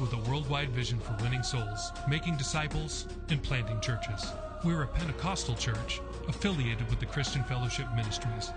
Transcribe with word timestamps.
With 0.00 0.12
a 0.12 0.30
worldwide 0.30 0.70
vision 0.70 0.98
for 0.98 1.16
winning 1.22 1.42
souls, 1.42 1.92
making 2.08 2.36
disciples, 2.36 3.06
and 3.30 3.42
planting 3.42 3.80
churches. 3.80 4.32
We're 4.64 4.82
a 4.82 4.86
Pentecostal 4.86 5.54
church 5.54 6.00
affiliated 6.28 6.88
with 6.90 7.00
the 7.00 7.06
Christian 7.06 7.42
Fellowship 7.44 7.86
Ministries. 7.94 8.50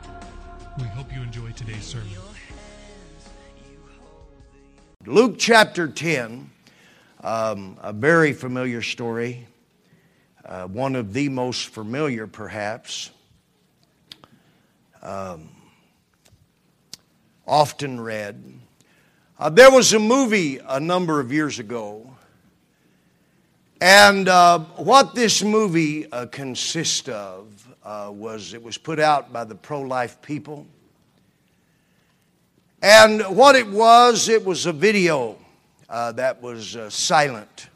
We 0.78 0.86
hope 0.86 1.14
you 1.14 1.22
enjoy 1.22 1.52
today's 1.52 1.84
sermon. 1.84 2.08
Luke 5.06 5.36
chapter 5.38 5.88
10, 5.88 6.50
um, 7.24 7.78
a 7.82 7.92
very 7.92 8.34
familiar 8.34 8.82
story, 8.82 9.48
uh, 10.46 10.68
one 10.68 10.96
of 10.96 11.14
the 11.14 11.30
most 11.30 11.70
familiar 11.70 12.28
perhaps, 12.28 13.12
um, 15.02 15.50
often 17.48 18.00
read. 18.00 18.60
Uh, 19.42 19.50
there 19.50 19.72
was 19.72 19.92
a 19.92 19.98
movie 19.98 20.60
a 20.68 20.80
number 20.80 21.20
of 21.20 21.34
years 21.34 21.58
ago, 21.58 22.08
and 23.82 24.30
uh, 24.30 24.60
what 24.78 25.16
this 25.16 25.42
movie 25.42 26.06
uh, 26.12 26.28
consists 26.28 27.10
of 27.10 27.68
uh, 27.84 28.12
was 28.14 28.54
it 28.54 28.62
was 28.62 28.78
put 28.78 29.00
out 29.00 29.34
by 29.34 29.44
the 29.44 29.56
pro 29.56 29.82
life 29.82 30.22
people. 30.22 30.68
And 32.84 33.24
what 33.36 33.56
it 33.56 33.68
was, 33.68 34.30
it 34.30 34.46
was 34.46 34.68
a 34.68 34.72
video 34.72 35.40
uh, 35.90 36.12
that 36.12 36.40
was 36.40 36.76
uh, 36.76 36.92
silent. 36.92 37.70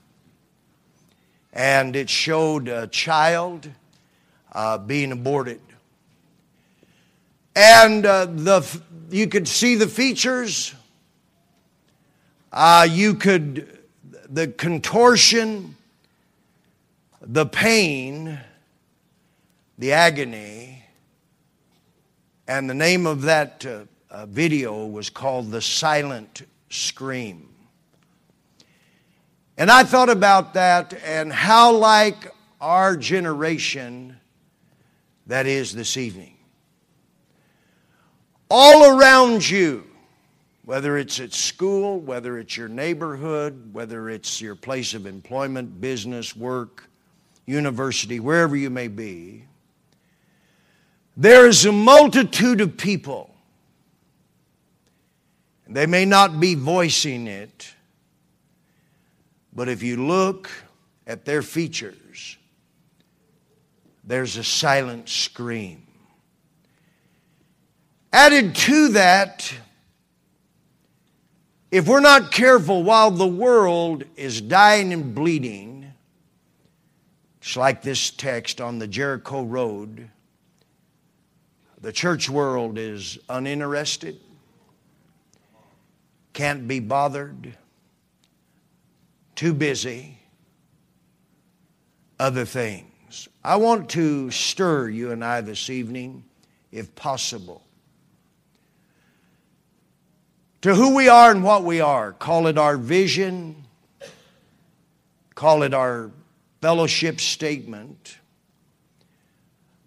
And 1.52 1.95
it 1.95 2.11
showed 2.11 2.67
a 2.67 2.86
child 2.86 3.67
being 4.86 5.11
aborted. 5.11 5.61
And 7.55 8.03
the, 8.03 8.81
you 9.09 9.25
could 9.25 9.47
see 9.47 9.73
the 9.73 9.88
features. 9.88 10.74
Uh, 12.56 12.88
you 12.89 13.14
could, 13.14 13.80
the 14.30 14.48
contortion, 14.48 15.75
the 17.20 17.45
pain, 17.45 18.39
the 19.78 19.92
agony. 19.92 20.86
And 22.48 22.70
the 22.70 22.73
name 22.73 23.08
of 23.08 23.23
that 23.23 23.66
uh, 23.66 23.81
uh, 24.09 24.26
video 24.28 24.86
was 24.86 25.09
called 25.09 25.52
The 25.52 25.61
Silent 25.61 26.44
Scream. 26.70 27.50
And 29.58 29.70
I 29.70 29.83
thought 29.83 30.09
about 30.09 30.53
that 30.53 30.94
and 31.03 31.33
how 31.33 31.73
like 31.73 32.31
our 32.61 32.95
generation 32.95 34.16
that 35.28 35.45
is 35.45 35.76
this 35.76 35.98
evening. 35.98 36.38
All 38.50 38.98
around 38.98 39.50
you, 39.50 39.83
whether 40.66 40.97
it's 40.97 41.19
at 41.19 41.31
school, 41.31 41.99
whether 41.99 42.39
it's 42.39 42.58
your 42.58 42.67
neighborhood, 42.67 43.71
whether 43.71 44.09
it's 44.09 44.42
your 44.42 44.55
place 44.55 44.95
of 44.95 45.05
employment, 45.05 45.80
business, 45.80 46.36
work, 46.36 46.89
university, 47.45 48.20
wherever 48.20 48.55
you 48.55 48.71
may 48.71 48.87
be, 48.87 49.45
there 51.15 51.45
is 51.48 51.65
a 51.65 51.71
multitude 51.71 52.61
of 52.61 52.76
people. 52.77 53.33
They 55.67 55.86
may 55.86 56.05
not 56.05 56.39
be 56.39 56.55
voicing 56.55 57.27
it, 57.27 57.73
but 59.53 59.70
if 59.70 59.83
you 59.83 60.05
look 60.05 60.49
at 61.08 61.26
their 61.26 61.42
features, 61.42 62.37
there's 64.03 64.37
a 64.37 64.43
silent 64.43 65.09
scream. 65.09 65.86
Added 68.11 68.55
to 68.55 68.89
that, 68.89 69.53
if 71.71 71.87
we're 71.87 71.99
not 71.99 72.31
careful 72.31 72.83
while 72.83 73.11
the 73.11 73.27
world 73.27 74.03
is 74.15 74.42
dying 74.42 74.93
and 74.93 75.14
bleeding, 75.14 75.92
it's 77.42 77.58
like 77.58 77.81
this 77.81 78.11
text 78.11 78.61
on 78.61 78.80
the 78.80 78.87
Jericho 78.87 79.43
Road, 79.43 80.09
the 81.81 81.92
church 81.92 82.30
world 82.30 82.77
is 82.77 83.20
uninterested, 83.30 84.20
can't 86.33 86.67
be 86.67 86.80
bothered, 86.80 87.58
too 89.36 89.53
busy, 89.53 90.17
other 92.20 92.45
things. 92.45 93.27
I 93.43 93.58
want 93.58 93.89
to 93.92 94.32
stir 94.32 94.89
you 94.89 95.11
and 95.11 95.23
I 95.23 95.42
this 95.42 95.70
evening, 95.70 96.23
if 96.71 96.95
possible, 96.95 97.64
to 100.65 100.73
who 100.73 100.95
we 100.95 101.08
are 101.08 101.30
and 101.30 101.43
what 101.43 101.64
we 101.64 101.80
are. 101.80 102.11
Call 102.14 102.48
it 102.48 102.58
our 102.58 102.76
vision, 102.76 103.67
call 105.36 105.61
it 105.61 105.76
our 105.76 106.09
fellowship 106.59 107.21
statement. 107.21 108.17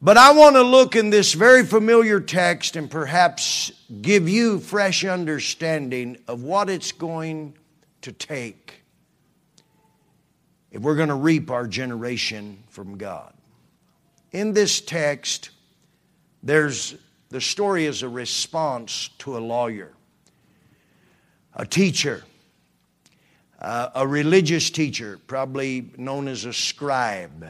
But 0.01 0.17
I 0.17 0.31
want 0.31 0.55
to 0.55 0.63
look 0.63 0.95
in 0.95 1.11
this 1.11 1.33
very 1.33 1.67
familiar 1.67 2.21
text 2.21 2.77
and 2.77 2.89
perhaps 2.89 3.73
give 4.03 4.29
you 4.29 4.61
fresh 4.61 5.05
understanding 5.05 6.17
of 6.29 6.45
what 6.45 6.71
it's 6.71 6.93
going 6.93 7.55
to 8.03 8.13
take 8.13 8.85
if 10.71 10.81
we're 10.81 10.95
going 10.95 11.09
to 11.09 11.17
reap 11.17 11.51
our 11.51 11.67
generation 11.67 12.63
from 12.69 12.97
God. 12.97 13.35
In 14.31 14.53
this 14.53 14.81
text, 14.81 15.51
there's 16.45 16.95
the 17.31 17.41
story 17.41 17.85
is 17.85 18.05
a 18.05 18.09
response 18.09 19.09
to 19.19 19.37
a 19.37 19.41
lawyer, 19.41 19.91
a 21.59 21.67
teacher, 21.67 22.23
uh, 23.61 23.91
a 23.97 24.07
religious 24.07 24.71
teacher, 24.71 25.19
probably 25.27 25.91
known 25.97 26.29
as 26.29 26.45
a 26.45 26.53
scribe. 26.53 27.47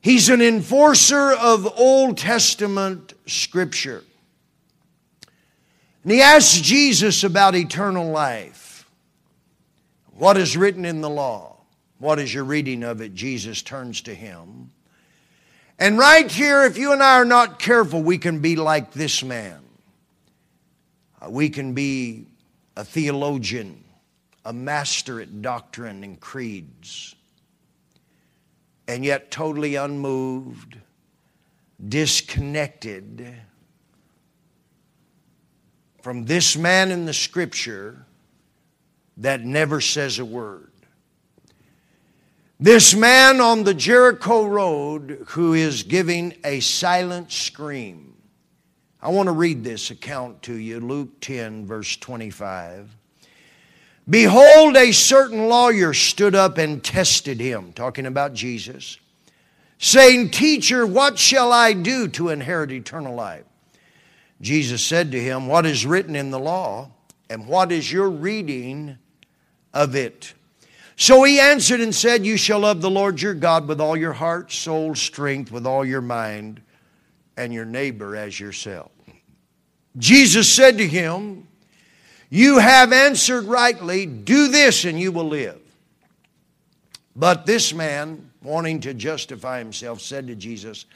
He's 0.00 0.28
an 0.28 0.40
enforcer 0.40 1.32
of 1.32 1.78
Old 1.78 2.16
Testament 2.16 3.14
scripture. 3.26 4.04
And 6.04 6.12
he 6.12 6.22
asks 6.22 6.60
Jesus 6.60 7.24
about 7.24 7.54
eternal 7.54 8.10
life. 8.10 8.88
What 10.16 10.36
is 10.36 10.56
written 10.56 10.84
in 10.84 11.00
the 11.00 11.10
law? 11.10 11.56
What 11.98 12.18
is 12.18 12.32
your 12.32 12.44
reading 12.44 12.82
of 12.82 13.00
it? 13.00 13.14
Jesus 13.14 13.62
turns 13.62 14.00
to 14.02 14.14
him. 14.14 14.70
And 15.78 15.98
right 15.98 16.30
here, 16.30 16.64
if 16.64 16.76
you 16.76 16.92
and 16.92 17.02
I 17.02 17.16
are 17.16 17.24
not 17.24 17.58
careful, 17.58 18.02
we 18.02 18.18
can 18.18 18.40
be 18.40 18.56
like 18.56 18.92
this 18.92 19.22
man. 19.22 19.60
Uh, 21.20 21.30
we 21.30 21.48
can 21.48 21.74
be 21.74 22.26
a 22.76 22.84
theologian, 22.84 23.84
a 24.44 24.52
master 24.52 25.20
at 25.20 25.42
doctrine 25.42 26.02
and 26.04 26.20
creeds, 26.20 27.14
and 28.88 29.04
yet 29.04 29.30
totally 29.30 29.74
unmoved, 29.74 30.78
disconnected 31.88 33.34
from 36.02 36.24
this 36.24 36.56
man 36.56 36.90
in 36.90 37.06
the 37.06 37.14
scripture 37.14 38.04
that 39.18 39.44
never 39.44 39.80
says 39.80 40.18
a 40.18 40.24
word. 40.24 40.72
This 42.58 42.94
man 42.94 43.40
on 43.40 43.64
the 43.64 43.74
Jericho 43.74 44.44
Road 44.46 45.24
who 45.30 45.54
is 45.54 45.82
giving 45.82 46.34
a 46.44 46.60
silent 46.60 47.32
scream. 47.32 48.11
I 49.02 49.08
want 49.08 49.26
to 49.26 49.32
read 49.32 49.64
this 49.64 49.90
account 49.90 50.42
to 50.42 50.54
you 50.54 50.78
Luke 50.78 51.20
10, 51.20 51.66
verse 51.66 51.96
25. 51.96 52.88
Behold, 54.08 54.76
a 54.76 54.92
certain 54.92 55.48
lawyer 55.48 55.92
stood 55.92 56.36
up 56.36 56.56
and 56.56 56.82
tested 56.82 57.40
him, 57.40 57.72
talking 57.72 58.06
about 58.06 58.32
Jesus, 58.32 58.98
saying, 59.78 60.30
Teacher, 60.30 60.86
what 60.86 61.18
shall 61.18 61.52
I 61.52 61.72
do 61.72 62.06
to 62.08 62.28
inherit 62.28 62.70
eternal 62.70 63.14
life? 63.14 63.44
Jesus 64.40 64.84
said 64.84 65.10
to 65.12 65.20
him, 65.20 65.48
What 65.48 65.66
is 65.66 65.84
written 65.84 66.14
in 66.14 66.30
the 66.30 66.38
law, 66.38 66.90
and 67.28 67.48
what 67.48 67.72
is 67.72 67.90
your 67.90 68.08
reading 68.08 68.98
of 69.74 69.96
it? 69.96 70.34
So 70.96 71.24
he 71.24 71.40
answered 71.40 71.80
and 71.80 71.94
said, 71.94 72.24
You 72.24 72.36
shall 72.36 72.60
love 72.60 72.80
the 72.80 72.90
Lord 72.90 73.20
your 73.20 73.34
God 73.34 73.66
with 73.66 73.80
all 73.80 73.96
your 73.96 74.12
heart, 74.12 74.52
soul, 74.52 74.94
strength, 74.94 75.50
with 75.50 75.66
all 75.66 75.84
your 75.84 76.00
mind, 76.00 76.60
and 77.36 77.52
your 77.52 77.64
neighbor 77.64 78.16
as 78.16 78.38
yourself. 78.38 78.90
Jesus 79.96 80.52
said 80.52 80.78
to 80.78 80.86
him, 80.86 81.46
You 82.30 82.58
have 82.58 82.92
answered 82.92 83.44
rightly. 83.44 84.06
Do 84.06 84.48
this 84.48 84.84
and 84.84 84.98
you 84.98 85.12
will 85.12 85.28
live. 85.28 85.60
But 87.14 87.44
this 87.44 87.74
man, 87.74 88.30
wanting 88.42 88.80
to 88.80 88.94
justify 88.94 89.58
himself, 89.58 90.00
said 90.00 90.26
to 90.28 90.34
Jesus, 90.34 90.86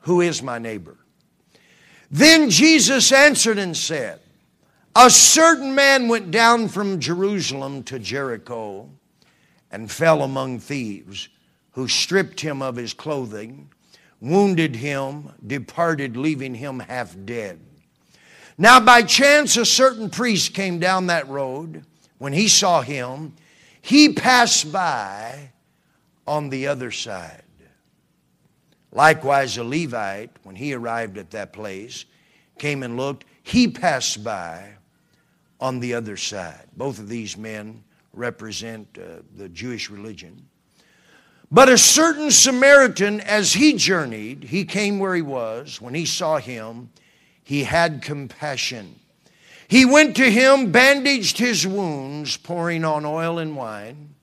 Who 0.00 0.20
is 0.20 0.42
my 0.42 0.58
neighbor? 0.58 0.96
Then 2.10 2.50
Jesus 2.50 3.12
answered 3.12 3.58
and 3.58 3.76
said, 3.76 4.20
A 4.94 5.10
certain 5.10 5.74
man 5.74 6.08
went 6.08 6.30
down 6.30 6.68
from 6.68 7.00
Jerusalem 7.00 7.82
to 7.84 7.98
Jericho 7.98 8.88
and 9.70 9.90
fell 9.90 10.22
among 10.22 10.58
thieves, 10.58 11.28
who 11.72 11.86
stripped 11.86 12.40
him 12.40 12.62
of 12.62 12.76
his 12.76 12.92
clothing, 12.92 13.70
wounded 14.20 14.76
him, 14.76 15.30
departed, 15.46 16.16
leaving 16.16 16.54
him 16.54 16.80
half 16.80 17.16
dead. 17.24 17.60
Now, 18.58 18.78
by 18.78 19.02
chance, 19.02 19.56
a 19.56 19.64
certain 19.64 20.10
priest 20.10 20.52
came 20.52 20.78
down 20.78 21.06
that 21.06 21.28
road. 21.28 21.84
When 22.18 22.34
he 22.34 22.48
saw 22.48 22.82
him, 22.82 23.34
he 23.80 24.12
passed 24.12 24.70
by 24.70 25.52
on 26.26 26.50
the 26.50 26.66
other 26.66 26.90
side. 26.90 27.42
Likewise, 28.92 29.56
a 29.56 29.64
Levite, 29.64 30.30
when 30.42 30.56
he 30.56 30.74
arrived 30.74 31.16
at 31.16 31.30
that 31.30 31.52
place, 31.52 32.04
came 32.58 32.82
and 32.82 32.96
looked. 32.96 33.24
He 33.42 33.68
passed 33.68 34.22
by 34.22 34.74
on 35.60 35.80
the 35.80 35.94
other 35.94 36.16
side. 36.16 36.66
Both 36.76 36.98
of 36.98 37.08
these 37.08 37.36
men 37.38 37.82
represent 38.12 38.86
uh, 38.98 39.22
the 39.36 39.48
Jewish 39.48 39.88
religion. 39.88 40.49
But 41.52 41.68
a 41.68 41.78
certain 41.78 42.30
Samaritan, 42.30 43.20
as 43.20 43.54
he 43.54 43.72
journeyed, 43.72 44.44
he 44.44 44.64
came 44.64 44.98
where 45.00 45.14
he 45.16 45.22
was. 45.22 45.80
When 45.80 45.94
he 45.94 46.06
saw 46.06 46.38
him, 46.38 46.90
he 47.42 47.64
had 47.64 48.02
compassion. 48.02 48.94
He 49.66 49.84
went 49.84 50.16
to 50.16 50.30
him, 50.30 50.70
bandaged 50.70 51.38
his 51.38 51.66
wounds, 51.66 52.36
pouring 52.36 52.84
on 52.84 53.04
oil 53.04 53.38
and 53.38 53.56
wine. 53.56 54.14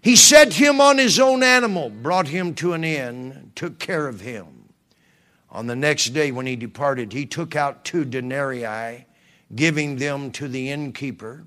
He 0.00 0.16
set 0.16 0.54
him 0.54 0.80
on 0.80 0.98
his 0.98 1.18
own 1.18 1.42
animal, 1.42 1.90
brought 1.90 2.28
him 2.28 2.54
to 2.56 2.72
an 2.72 2.84
inn, 2.84 3.52
took 3.54 3.78
care 3.78 4.08
of 4.08 4.20
him. 4.20 4.46
On 5.50 5.66
the 5.66 5.76
next 5.76 6.10
day, 6.10 6.32
when 6.32 6.46
he 6.46 6.56
departed, 6.56 7.12
he 7.12 7.26
took 7.26 7.56
out 7.56 7.84
two 7.84 8.04
denarii, 8.04 9.06
giving 9.54 9.96
them 9.96 10.30
to 10.32 10.48
the 10.48 10.70
innkeeper, 10.70 11.46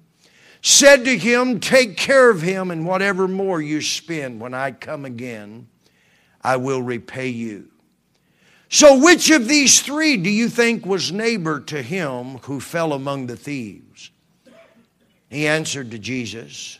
said 0.62 1.06
to 1.06 1.18
him, 1.18 1.60
Take 1.60 1.98
care 1.98 2.30
of 2.30 2.42
him, 2.42 2.72
and 2.72 2.86
whatever 2.86 3.28
more 3.28 3.62
you 3.62 3.82
spend 3.82 4.40
when 4.40 4.54
I 4.54 4.72
come 4.72 5.06
again, 5.06 5.68
I 6.42 6.58
will 6.58 6.82
repay 6.82 7.30
you. 7.30 7.70
So, 8.70 9.00
which 9.00 9.32
of 9.32 9.48
these 9.48 9.82
three 9.82 10.16
do 10.16 10.30
you 10.30 10.48
think 10.48 10.86
was 10.86 11.12
neighbor 11.12 11.60
to 11.62 11.82
him 11.82 12.38
who 12.44 12.60
fell 12.60 12.94
among 12.94 13.26
the 13.26 13.36
thieves? 13.36 14.12
He 15.30 15.48
answered 15.48 15.92
to 15.92 16.00
Jesus, 16.00 16.80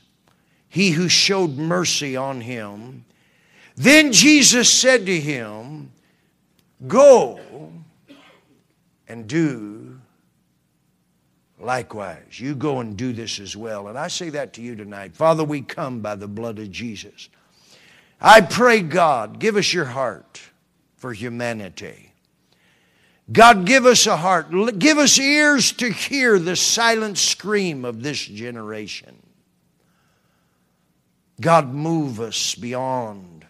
He 0.68 0.92
who 0.92 1.10
showed 1.10 1.58
mercy 1.58 2.16
on 2.16 2.42
him. 2.42 3.06
Then 3.76 4.12
Jesus 4.12 4.72
said 4.72 5.06
to 5.06 5.20
him, 5.20 5.92
Go 6.88 7.40
and 9.08 9.28
do 9.28 9.89
likewise. 11.70 12.40
You 12.40 12.56
go 12.56 12.80
and 12.80 12.98
do 12.98 13.14
this 13.14 13.40
as 13.40 13.56
well. 13.56 13.90
And 13.90 13.96
I 13.96 14.08
say 14.08 14.32
that 14.32 14.54
to 14.54 14.62
you 14.64 14.76
tonight. 14.76 15.16
Father, 15.16 15.44
we 15.44 15.62
come 15.62 16.00
by 16.00 16.16
the 16.16 16.28
blood 16.28 16.58
of 16.58 16.72
Jesus. 16.72 17.30
I 18.20 18.42
pray, 18.42 18.82
God, 18.82 19.38
give 19.38 19.56
us 19.56 19.72
your 19.72 19.86
heart 19.86 20.42
for 20.98 21.14
humanity. 21.14 22.12
God, 23.32 23.68
give 23.68 23.86
us 23.86 24.08
a 24.08 24.18
heart. 24.18 24.50
Give 24.80 24.98
us 24.98 25.20
ears 25.20 25.72
to 25.74 25.92
hear 25.92 26.40
the 26.40 26.56
silent 26.56 27.20
scream 27.20 27.86
of 27.86 28.02
this 28.02 28.20
generation. 28.20 29.22
God, 31.40 31.72
move 31.72 32.20
us 32.20 32.56
beyond 32.56 33.46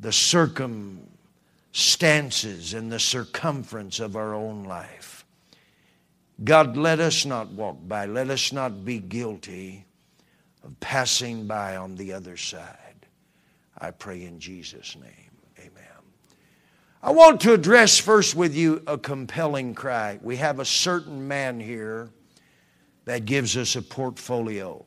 the 0.00 0.10
circumstances 0.10 2.72
and 2.72 2.90
the 2.90 2.98
circumference 2.98 4.00
of 4.00 4.16
our 4.16 4.34
own 4.34 4.64
life. 4.64 5.15
God, 6.44 6.76
let 6.76 7.00
us 7.00 7.24
not 7.24 7.48
walk 7.48 7.78
by, 7.86 8.06
let 8.06 8.30
us 8.30 8.52
not 8.52 8.84
be 8.84 8.98
guilty 8.98 9.86
of 10.62 10.78
passing 10.80 11.46
by 11.46 11.76
on 11.76 11.96
the 11.96 12.12
other 12.12 12.36
side. 12.36 13.06
I 13.78 13.90
pray 13.90 14.24
in 14.24 14.38
Jesus' 14.38 14.96
name. 14.96 15.30
Amen. 15.58 16.02
I 17.02 17.10
want 17.10 17.40
to 17.42 17.52
address 17.52 17.98
first 17.98 18.34
with 18.34 18.54
you 18.54 18.82
a 18.86 18.98
compelling 18.98 19.74
cry. 19.74 20.18
We 20.22 20.36
have 20.36 20.60
a 20.60 20.64
certain 20.64 21.26
man 21.26 21.60
here 21.60 22.10
that 23.06 23.24
gives 23.24 23.56
us 23.56 23.76
a 23.76 23.82
portfolio. 23.82 24.84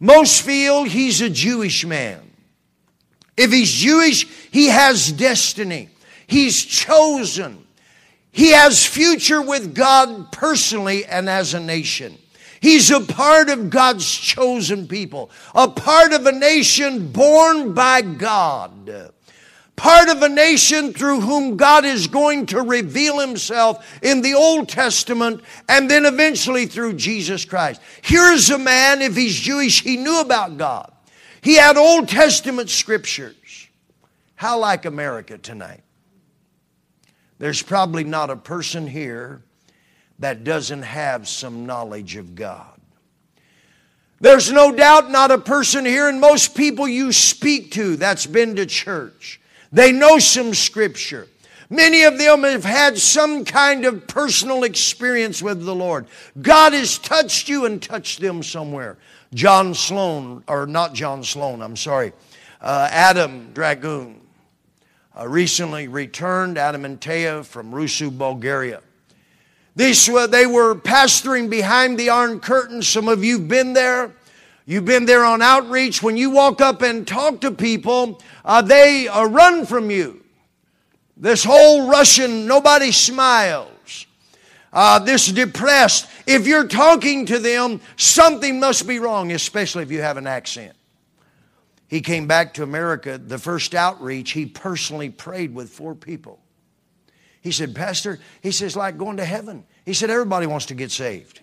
Most 0.00 0.42
feel 0.42 0.84
he's 0.84 1.20
a 1.20 1.30
Jewish 1.30 1.84
man. 1.84 2.30
If 3.36 3.52
he's 3.52 3.70
Jewish, 3.70 4.26
he 4.50 4.68
has 4.68 5.12
destiny. 5.12 5.90
He's 6.26 6.64
chosen. 6.64 7.64
He 8.30 8.52
has 8.52 8.84
future 8.84 9.42
with 9.42 9.74
God 9.74 10.30
personally 10.32 11.04
and 11.04 11.28
as 11.28 11.54
a 11.54 11.60
nation. 11.60 12.18
He's 12.60 12.90
a 12.90 13.00
part 13.00 13.48
of 13.50 13.70
God's 13.70 14.10
chosen 14.10 14.88
people, 14.88 15.30
a 15.54 15.68
part 15.68 16.12
of 16.12 16.26
a 16.26 16.32
nation 16.32 17.12
born 17.12 17.72
by 17.72 18.02
God 18.02 19.12
part 19.78 20.08
of 20.08 20.22
a 20.22 20.28
nation 20.28 20.92
through 20.92 21.20
whom 21.20 21.56
God 21.56 21.84
is 21.84 22.08
going 22.08 22.46
to 22.46 22.60
reveal 22.60 23.20
himself 23.20 23.98
in 24.02 24.20
the 24.20 24.34
Old 24.34 24.68
Testament 24.68 25.40
and 25.68 25.88
then 25.88 26.04
eventually 26.04 26.66
through 26.66 26.94
Jesus 26.94 27.44
Christ. 27.44 27.80
Here's 28.02 28.50
a 28.50 28.58
man, 28.58 29.00
if 29.00 29.14
he's 29.14 29.36
Jewish, 29.36 29.82
he 29.82 29.96
knew 29.96 30.20
about 30.20 30.58
God. 30.58 30.92
He 31.40 31.54
had 31.54 31.76
Old 31.76 32.08
Testament 32.08 32.68
scriptures. 32.68 33.68
How 34.34 34.58
like 34.58 34.84
America 34.84 35.38
tonight? 35.38 35.82
There's 37.38 37.62
probably 37.62 38.04
not 38.04 38.30
a 38.30 38.36
person 38.36 38.86
here 38.86 39.42
that 40.18 40.44
doesn't 40.44 40.82
have 40.82 41.28
some 41.28 41.66
knowledge 41.66 42.16
of 42.16 42.34
God. 42.34 42.80
There's 44.20 44.50
no 44.50 44.72
doubt 44.72 45.10
not 45.10 45.30
a 45.30 45.38
person 45.38 45.84
here, 45.84 46.08
and 46.08 46.20
most 46.20 46.56
people 46.56 46.88
you 46.88 47.12
speak 47.12 47.72
to 47.72 47.96
that's 47.96 48.26
been 48.26 48.56
to 48.56 48.66
church 48.66 49.40
they 49.72 49.92
know 49.92 50.18
some 50.18 50.54
scripture. 50.54 51.28
Many 51.70 52.04
of 52.04 52.18
them 52.18 52.44
have 52.44 52.64
had 52.64 52.96
some 52.96 53.44
kind 53.44 53.84
of 53.84 54.06
personal 54.06 54.64
experience 54.64 55.42
with 55.42 55.62
the 55.62 55.74
Lord. 55.74 56.06
God 56.40 56.72
has 56.72 56.96
touched 56.98 57.48
you 57.48 57.66
and 57.66 57.82
touched 57.82 58.20
them 58.20 58.42
somewhere. 58.42 58.96
John 59.34 59.74
Sloan, 59.74 60.42
or 60.48 60.66
not 60.66 60.94
John 60.94 61.22
Sloan, 61.22 61.60
I'm 61.60 61.76
sorry, 61.76 62.14
uh, 62.62 62.88
Adam 62.90 63.52
Dragoon, 63.52 64.17
uh, 65.18 65.26
recently 65.26 65.88
returned, 65.88 66.58
Adam 66.58 66.84
and 66.84 67.02
from 67.46 67.74
Ruse, 67.74 68.00
Bulgaria. 68.00 68.80
This, 69.74 70.08
uh, 70.08 70.26
they 70.26 70.46
were 70.46 70.74
pastoring 70.74 71.50
behind 71.50 71.98
the 71.98 72.10
Iron 72.10 72.40
Curtain. 72.40 72.82
Some 72.82 73.08
of 73.08 73.24
you 73.24 73.38
have 73.38 73.48
been 73.48 73.72
there. 73.72 74.12
You've 74.66 74.84
been 74.84 75.06
there 75.06 75.24
on 75.24 75.40
outreach. 75.40 76.02
When 76.02 76.16
you 76.16 76.30
walk 76.30 76.60
up 76.60 76.82
and 76.82 77.06
talk 77.06 77.40
to 77.40 77.50
people, 77.50 78.20
uh, 78.44 78.60
they 78.60 79.08
uh, 79.08 79.24
run 79.24 79.64
from 79.66 79.90
you. 79.90 80.22
This 81.16 81.42
whole 81.42 81.88
Russian, 81.88 82.46
nobody 82.46 82.92
smiles. 82.92 84.06
Uh, 84.72 84.98
this 84.98 85.26
depressed. 85.28 86.08
If 86.26 86.46
you're 86.46 86.68
talking 86.68 87.26
to 87.26 87.38
them, 87.38 87.80
something 87.96 88.60
must 88.60 88.86
be 88.86 88.98
wrong, 88.98 89.32
especially 89.32 89.82
if 89.82 89.90
you 89.90 90.02
have 90.02 90.16
an 90.16 90.26
accent. 90.26 90.76
He 91.88 92.02
came 92.02 92.26
back 92.26 92.54
to 92.54 92.62
America, 92.62 93.18
the 93.18 93.38
first 93.38 93.74
outreach, 93.74 94.32
he 94.32 94.44
personally 94.46 95.08
prayed 95.08 95.54
with 95.54 95.70
four 95.70 95.94
people. 95.94 96.38
He 97.40 97.50
said, 97.50 97.74
Pastor, 97.74 98.18
he 98.42 98.50
says, 98.50 98.76
like 98.76 98.98
going 98.98 99.16
to 99.16 99.24
heaven. 99.24 99.64
He 99.86 99.94
said, 99.94 100.10
everybody 100.10 100.46
wants 100.46 100.66
to 100.66 100.74
get 100.74 100.90
saved. 100.90 101.40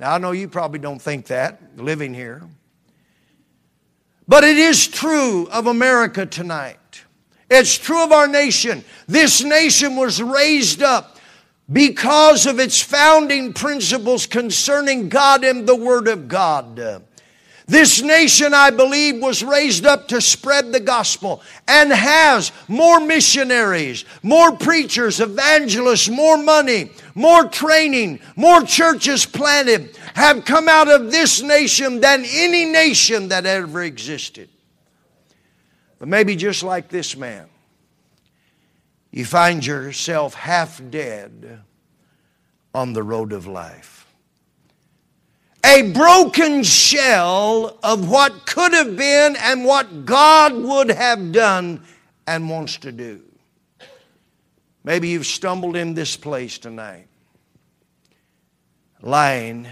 Now, 0.00 0.14
I 0.14 0.18
know 0.18 0.32
you 0.32 0.48
probably 0.48 0.80
don't 0.80 1.00
think 1.00 1.26
that 1.26 1.60
living 1.76 2.12
here. 2.12 2.42
But 4.26 4.42
it 4.42 4.56
is 4.56 4.88
true 4.88 5.46
of 5.48 5.68
America 5.68 6.26
tonight. 6.26 7.04
It's 7.48 7.76
true 7.76 8.02
of 8.02 8.10
our 8.10 8.26
nation. 8.26 8.82
This 9.06 9.44
nation 9.44 9.94
was 9.94 10.22
raised 10.22 10.82
up 10.82 11.18
because 11.70 12.46
of 12.46 12.58
its 12.58 12.80
founding 12.80 13.52
principles 13.52 14.26
concerning 14.26 15.08
God 15.08 15.44
and 15.44 15.68
the 15.68 15.76
Word 15.76 16.08
of 16.08 16.28
God. 16.28 17.04
This 17.66 18.02
nation, 18.02 18.54
I 18.54 18.70
believe, 18.70 19.22
was 19.22 19.44
raised 19.44 19.86
up 19.86 20.08
to 20.08 20.20
spread 20.20 20.72
the 20.72 20.80
gospel 20.80 21.42
and 21.68 21.92
has 21.92 22.50
more 22.66 22.98
missionaries, 22.98 24.04
more 24.22 24.56
preachers, 24.56 25.20
evangelists, 25.20 26.08
more 26.08 26.36
money, 26.36 26.90
more 27.14 27.44
training, 27.46 28.20
more 28.34 28.62
churches 28.62 29.24
planted 29.24 29.96
have 30.14 30.44
come 30.44 30.68
out 30.68 30.88
of 30.88 31.12
this 31.12 31.40
nation 31.40 32.00
than 32.00 32.24
any 32.26 32.64
nation 32.64 33.28
that 33.28 33.46
ever 33.46 33.82
existed. 33.82 34.48
But 35.98 36.08
maybe 36.08 36.34
just 36.34 36.64
like 36.64 36.88
this 36.88 37.16
man, 37.16 37.46
you 39.12 39.24
find 39.24 39.64
yourself 39.64 40.34
half 40.34 40.82
dead 40.90 41.60
on 42.74 42.92
the 42.92 43.02
road 43.02 43.32
of 43.32 43.46
life. 43.46 44.01
A 45.64 45.92
broken 45.92 46.64
shell 46.64 47.78
of 47.82 48.08
what 48.08 48.46
could 48.46 48.72
have 48.72 48.96
been 48.96 49.36
and 49.36 49.64
what 49.64 50.04
God 50.04 50.54
would 50.54 50.90
have 50.90 51.32
done 51.32 51.82
and 52.26 52.50
wants 52.50 52.78
to 52.78 52.92
do. 52.92 53.22
Maybe 54.84 55.08
you've 55.08 55.26
stumbled 55.26 55.76
in 55.76 55.94
this 55.94 56.16
place 56.16 56.58
tonight, 56.58 57.06
lying 59.00 59.68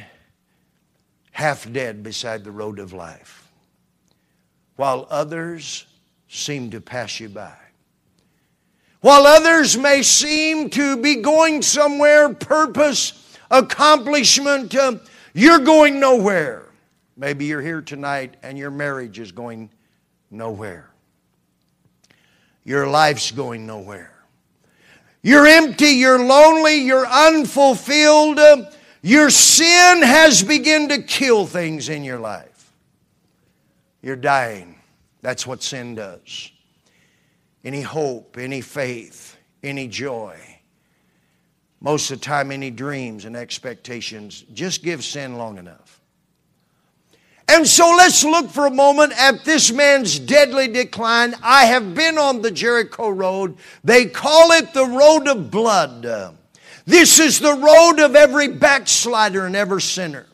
half 1.32 1.70
dead 1.72 2.02
beside 2.02 2.44
the 2.44 2.52
road 2.52 2.78
of 2.78 2.92
life, 2.92 3.48
while 4.76 5.06
others 5.10 5.86
seem 6.28 6.70
to 6.70 6.80
pass 6.80 7.18
you 7.18 7.28
by. 7.28 7.56
While 9.00 9.26
others 9.26 9.76
may 9.76 10.02
seem 10.02 10.70
to 10.70 10.96
be 10.96 11.16
going 11.16 11.62
somewhere, 11.62 12.32
purpose, 12.34 13.36
accomplishment, 13.50 14.74
uh, 14.74 14.98
you're 15.32 15.60
going 15.60 16.00
nowhere. 16.00 16.64
Maybe 17.16 17.44
you're 17.44 17.60
here 17.60 17.82
tonight 17.82 18.36
and 18.42 18.56
your 18.56 18.70
marriage 18.70 19.18
is 19.18 19.32
going 19.32 19.70
nowhere. 20.30 20.90
Your 22.64 22.86
life's 22.86 23.30
going 23.30 23.66
nowhere. 23.66 24.14
You're 25.22 25.46
empty, 25.46 25.88
you're 25.88 26.24
lonely, 26.24 26.76
you're 26.76 27.06
unfulfilled. 27.06 28.38
Your 29.02 29.30
sin 29.30 30.02
has 30.02 30.42
begun 30.42 30.88
to 30.88 31.02
kill 31.02 31.46
things 31.46 31.88
in 31.88 32.04
your 32.04 32.18
life. 32.18 32.72
You're 34.02 34.16
dying. 34.16 34.76
That's 35.20 35.46
what 35.46 35.62
sin 35.62 35.94
does 35.94 36.52
any 37.64 37.82
hope, 37.82 38.38
any 38.38 38.60
faith, 38.60 39.36
any 39.62 39.86
joy. 39.88 40.38
Most 41.80 42.10
of 42.10 42.20
the 42.20 42.24
time, 42.24 42.52
any 42.52 42.70
dreams 42.70 43.24
and 43.24 43.34
expectations. 43.34 44.44
Just 44.52 44.82
give 44.82 45.02
sin 45.02 45.38
long 45.38 45.56
enough. 45.56 46.00
And 47.48 47.66
so 47.66 47.94
let's 47.96 48.22
look 48.22 48.48
for 48.50 48.66
a 48.66 48.70
moment 48.70 49.12
at 49.18 49.44
this 49.44 49.72
man's 49.72 50.18
deadly 50.18 50.68
decline. 50.68 51.34
I 51.42 51.64
have 51.64 51.94
been 51.94 52.16
on 52.16 52.42
the 52.42 52.50
Jericho 52.50 53.08
Road. 53.08 53.56
They 53.82 54.06
call 54.06 54.52
it 54.52 54.72
the 54.72 54.86
Road 54.86 55.26
of 55.26 55.50
Blood. 55.50 56.36
This 56.84 57.18
is 57.18 57.40
the 57.40 57.54
road 57.54 58.04
of 58.04 58.14
every 58.14 58.48
backslider 58.48 59.46
and 59.46 59.56
every 59.56 59.82
sinner. 59.82 60.26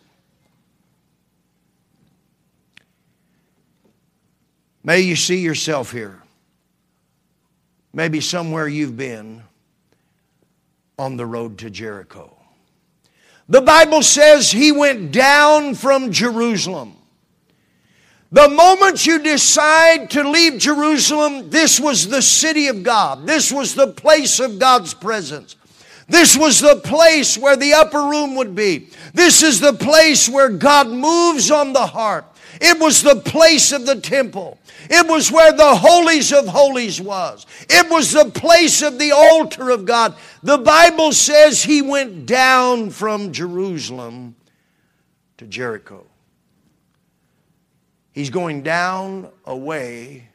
May 4.84 5.00
you 5.00 5.16
see 5.16 5.38
yourself 5.38 5.90
here. 5.90 6.22
Maybe 7.92 8.20
somewhere 8.20 8.68
you've 8.68 8.96
been 8.96 9.42
on 10.98 11.16
the 11.16 11.26
road 11.26 11.58
to 11.58 11.70
Jericho. 11.70 12.32
The 13.48 13.60
Bible 13.60 14.02
says 14.02 14.50
he 14.50 14.72
went 14.72 15.12
down 15.12 15.74
from 15.74 16.10
Jerusalem. 16.10 16.96
The 18.32 18.48
moment 18.48 19.06
you 19.06 19.22
decide 19.22 20.10
to 20.10 20.28
leave 20.28 20.58
Jerusalem, 20.58 21.48
this 21.50 21.78
was 21.78 22.08
the 22.08 22.22
city 22.22 22.66
of 22.66 22.82
God. 22.82 23.26
This 23.26 23.52
was 23.52 23.74
the 23.74 23.92
place 23.92 24.40
of 24.40 24.58
God's 24.58 24.94
presence. 24.94 25.54
This 26.08 26.36
was 26.36 26.60
the 26.60 26.76
place 26.76 27.38
where 27.38 27.56
the 27.56 27.74
upper 27.74 28.00
room 28.00 28.34
would 28.36 28.54
be. 28.54 28.88
This 29.12 29.42
is 29.42 29.60
the 29.60 29.72
place 29.72 30.28
where 30.28 30.48
God 30.48 30.88
moves 30.88 31.50
on 31.50 31.72
the 31.72 31.86
heart. 31.86 32.24
It 32.60 32.80
was 32.80 33.02
the 33.02 33.16
place 33.16 33.72
of 33.72 33.86
the 33.86 34.00
temple. 34.00 34.58
It 34.88 35.06
was 35.06 35.30
where 35.30 35.52
the 35.52 35.74
holies 35.74 36.32
of 36.32 36.46
holies 36.46 37.00
was. 37.00 37.46
It 37.68 37.90
was 37.90 38.12
the 38.12 38.30
place 38.30 38.82
of 38.82 38.98
the 38.98 39.12
altar 39.12 39.70
of 39.70 39.84
God. 39.84 40.14
The 40.42 40.58
Bible 40.58 41.12
says 41.12 41.62
he 41.62 41.82
went 41.82 42.26
down 42.26 42.90
from 42.90 43.32
Jerusalem 43.32 44.36
to 45.38 45.46
Jericho. 45.46 46.06
He's 48.12 48.30
going 48.30 48.62
down 48.62 49.28
away 49.44 50.28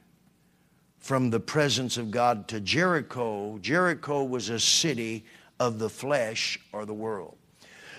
from 0.99 1.31
the 1.31 1.39
presence 1.39 1.97
of 1.97 2.11
God 2.11 2.47
to 2.49 2.59
Jericho. 2.59 3.57
Jericho 3.59 4.23
was 4.23 4.49
a 4.49 4.59
city 4.59 5.25
of 5.59 5.79
the 5.79 5.89
flesh 5.89 6.59
or 6.71 6.85
the 6.85 6.93
world. 6.93 7.37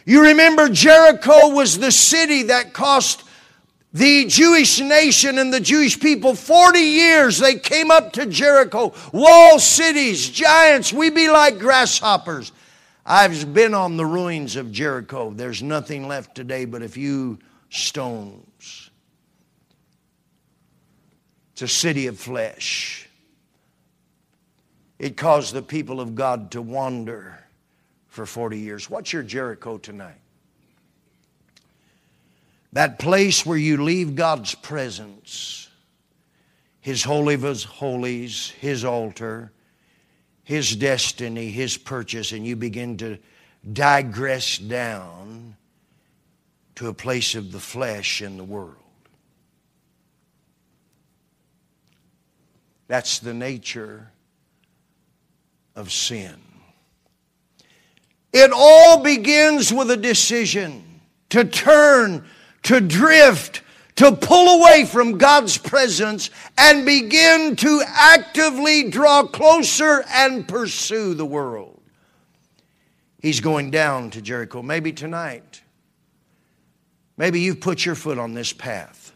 You 0.04 0.22
remember 0.22 0.68
Jericho 0.68 1.48
was 1.48 1.78
the 1.78 1.92
city 1.92 2.44
that 2.44 2.72
cost 2.72 3.24
the 3.92 4.24
Jewish 4.24 4.80
nation 4.80 5.38
and 5.38 5.52
the 5.52 5.60
Jewish 5.60 6.00
people, 6.00 6.34
40 6.34 6.78
years 6.78 7.38
they 7.38 7.56
came 7.56 7.90
up 7.90 8.12
to 8.14 8.26
Jericho, 8.26 8.94
wall 9.12 9.58
cities, 9.58 10.30
giants, 10.30 10.92
we 10.92 11.10
be 11.10 11.28
like 11.28 11.58
grasshoppers. 11.58 12.52
I've 13.04 13.52
been 13.52 13.74
on 13.74 13.96
the 13.96 14.06
ruins 14.06 14.56
of 14.56 14.72
Jericho. 14.72 15.30
There's 15.30 15.62
nothing 15.62 16.08
left 16.08 16.34
today 16.34 16.64
but 16.64 16.82
a 16.82 16.88
few 16.88 17.38
stones. 17.68 18.90
It's 21.52 21.62
a 21.62 21.68
city 21.68 22.06
of 22.06 22.18
flesh. 22.18 23.08
It 24.98 25.16
caused 25.16 25.52
the 25.52 25.62
people 25.62 26.00
of 26.00 26.14
God 26.14 26.52
to 26.52 26.62
wander 26.62 27.38
for 28.06 28.24
40 28.24 28.58
years. 28.58 28.88
What's 28.88 29.12
your 29.12 29.24
Jericho 29.24 29.76
tonight? 29.76 30.21
That 32.72 32.98
place 32.98 33.44
where 33.44 33.58
you 33.58 33.82
leave 33.82 34.14
God's 34.14 34.54
presence, 34.54 35.68
His 36.80 37.02
holy 37.02 37.34
of 37.34 37.64
holies, 37.64 38.50
His 38.60 38.84
altar, 38.84 39.52
His 40.44 40.74
destiny, 40.74 41.50
His 41.50 41.76
purchase, 41.76 42.32
and 42.32 42.46
you 42.46 42.56
begin 42.56 42.96
to 42.98 43.18
digress 43.72 44.58
down 44.58 45.56
to 46.76 46.88
a 46.88 46.94
place 46.94 47.34
of 47.34 47.52
the 47.52 47.60
flesh 47.60 48.22
and 48.22 48.38
the 48.38 48.44
world. 48.44 48.76
That's 52.88 53.20
the 53.20 53.34
nature 53.34 54.10
of 55.76 55.92
sin. 55.92 56.36
It 58.32 58.50
all 58.54 59.02
begins 59.02 59.72
with 59.72 59.90
a 59.90 59.96
decision 59.96 61.00
to 61.30 61.44
turn 61.44 62.24
to 62.64 62.80
drift, 62.80 63.62
to 63.96 64.12
pull 64.12 64.60
away 64.60 64.84
from 64.84 65.18
God's 65.18 65.58
presence 65.58 66.30
and 66.56 66.86
begin 66.86 67.56
to 67.56 67.82
actively 67.86 68.90
draw 68.90 69.24
closer 69.24 70.04
and 70.08 70.46
pursue 70.46 71.14
the 71.14 71.26
world. 71.26 71.80
He's 73.20 73.40
going 73.40 73.70
down 73.70 74.10
to 74.10 74.22
Jericho. 74.22 74.62
Maybe 74.62 74.92
tonight. 74.92 75.62
Maybe 77.16 77.40
you've 77.40 77.60
put 77.60 77.84
your 77.84 77.94
foot 77.94 78.18
on 78.18 78.34
this 78.34 78.52
path. 78.52 79.12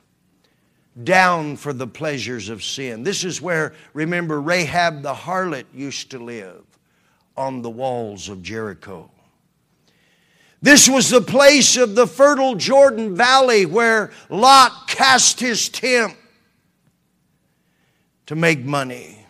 Down 1.02 1.56
for 1.56 1.72
the 1.72 1.86
pleasures 1.86 2.48
of 2.48 2.62
sin. 2.62 3.02
This 3.02 3.24
is 3.24 3.42
where, 3.42 3.74
remember, 3.92 4.40
Rahab 4.40 5.02
the 5.02 5.12
harlot 5.12 5.66
used 5.74 6.10
to 6.12 6.18
live 6.18 6.64
on 7.36 7.62
the 7.62 7.70
walls 7.70 8.28
of 8.28 8.42
Jericho. 8.42 9.10
This 10.66 10.88
was 10.88 11.10
the 11.10 11.20
place 11.20 11.76
of 11.76 11.94
the 11.94 12.08
fertile 12.08 12.56
Jordan 12.56 13.14
Valley 13.14 13.66
where 13.66 14.10
Lot 14.28 14.88
cast 14.88 15.38
his 15.38 15.68
tent 15.68 16.16
to 18.26 18.34
make 18.34 18.64
money. 18.64 19.24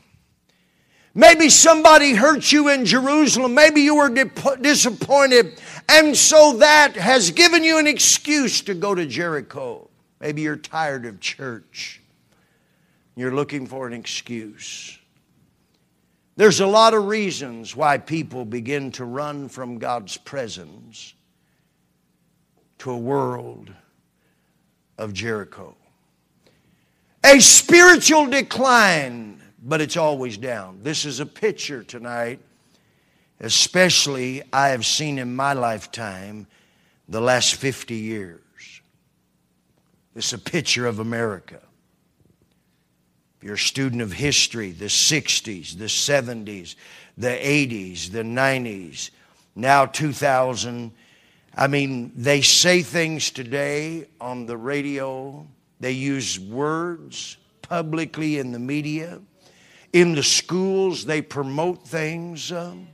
Maybe 1.14 1.50
somebody 1.50 2.14
hurt 2.14 2.50
you 2.50 2.70
in 2.70 2.86
Jerusalem. 2.86 3.52
Maybe 3.52 3.82
you 3.82 3.96
were 3.96 4.08
disappointed. 4.62 5.60
And 5.90 6.16
so 6.16 6.54
that 6.56 6.96
has 6.96 7.30
given 7.32 7.62
you 7.62 7.76
an 7.76 7.86
excuse 7.86 8.62
to 8.62 8.72
go 8.72 8.94
to 8.94 9.04
Jericho. 9.04 9.90
Maybe 10.22 10.40
you're 10.40 10.56
tired 10.56 11.04
of 11.04 11.20
church. 11.20 12.00
You're 13.14 13.34
looking 13.34 13.66
for 13.66 13.86
an 13.86 13.92
excuse. 13.92 14.98
There's 16.36 16.60
a 16.60 16.66
lot 16.66 16.94
of 16.94 17.04
reasons 17.04 17.76
why 17.76 17.98
people 17.98 18.46
begin 18.46 18.90
to 18.92 19.04
run 19.04 19.50
from 19.50 19.76
God's 19.76 20.16
presence 20.16 21.12
to 22.78 22.90
a 22.90 22.96
world 22.96 23.72
of 24.98 25.12
Jericho. 25.12 25.74
A 27.24 27.40
spiritual 27.40 28.26
decline, 28.26 29.40
but 29.62 29.80
it's 29.80 29.96
always 29.96 30.36
down. 30.38 30.80
This 30.82 31.04
is 31.04 31.20
a 31.20 31.26
picture 31.26 31.82
tonight, 31.82 32.38
especially 33.40 34.42
I 34.52 34.68
have 34.68 34.86
seen 34.86 35.18
in 35.18 35.34
my 35.34 35.52
lifetime 35.52 36.46
the 37.08 37.20
last 37.20 37.56
50 37.56 37.94
years. 37.94 38.40
It's 40.14 40.32
a 40.32 40.38
picture 40.38 40.86
of 40.86 40.98
America. 40.98 41.60
If 43.38 43.44
you're 43.44 43.54
a 43.54 43.58
student 43.58 44.02
of 44.02 44.12
history, 44.12 44.70
the 44.70 44.86
60s, 44.86 45.76
the 45.76 45.84
70s, 45.84 46.74
the 47.18 47.28
80s, 47.28 48.10
the 48.10 48.22
90s, 48.22 49.10
now 49.54 49.84
2000 49.84 50.92
I 51.56 51.68
mean, 51.68 52.12
they 52.14 52.42
say 52.42 52.82
things 52.82 53.30
today 53.30 54.08
on 54.20 54.46
the 54.46 54.56
radio, 54.56 55.46
they 55.80 55.92
use 55.92 56.38
words 56.38 57.38
publicly 57.62 58.38
in 58.38 58.52
the 58.52 58.58
media, 58.58 59.20
in 59.92 60.14
the 60.14 60.22
schools, 60.22 61.06
they 61.06 61.22
promote 61.22 61.86
things. 61.86 62.52
Um, 62.52 62.88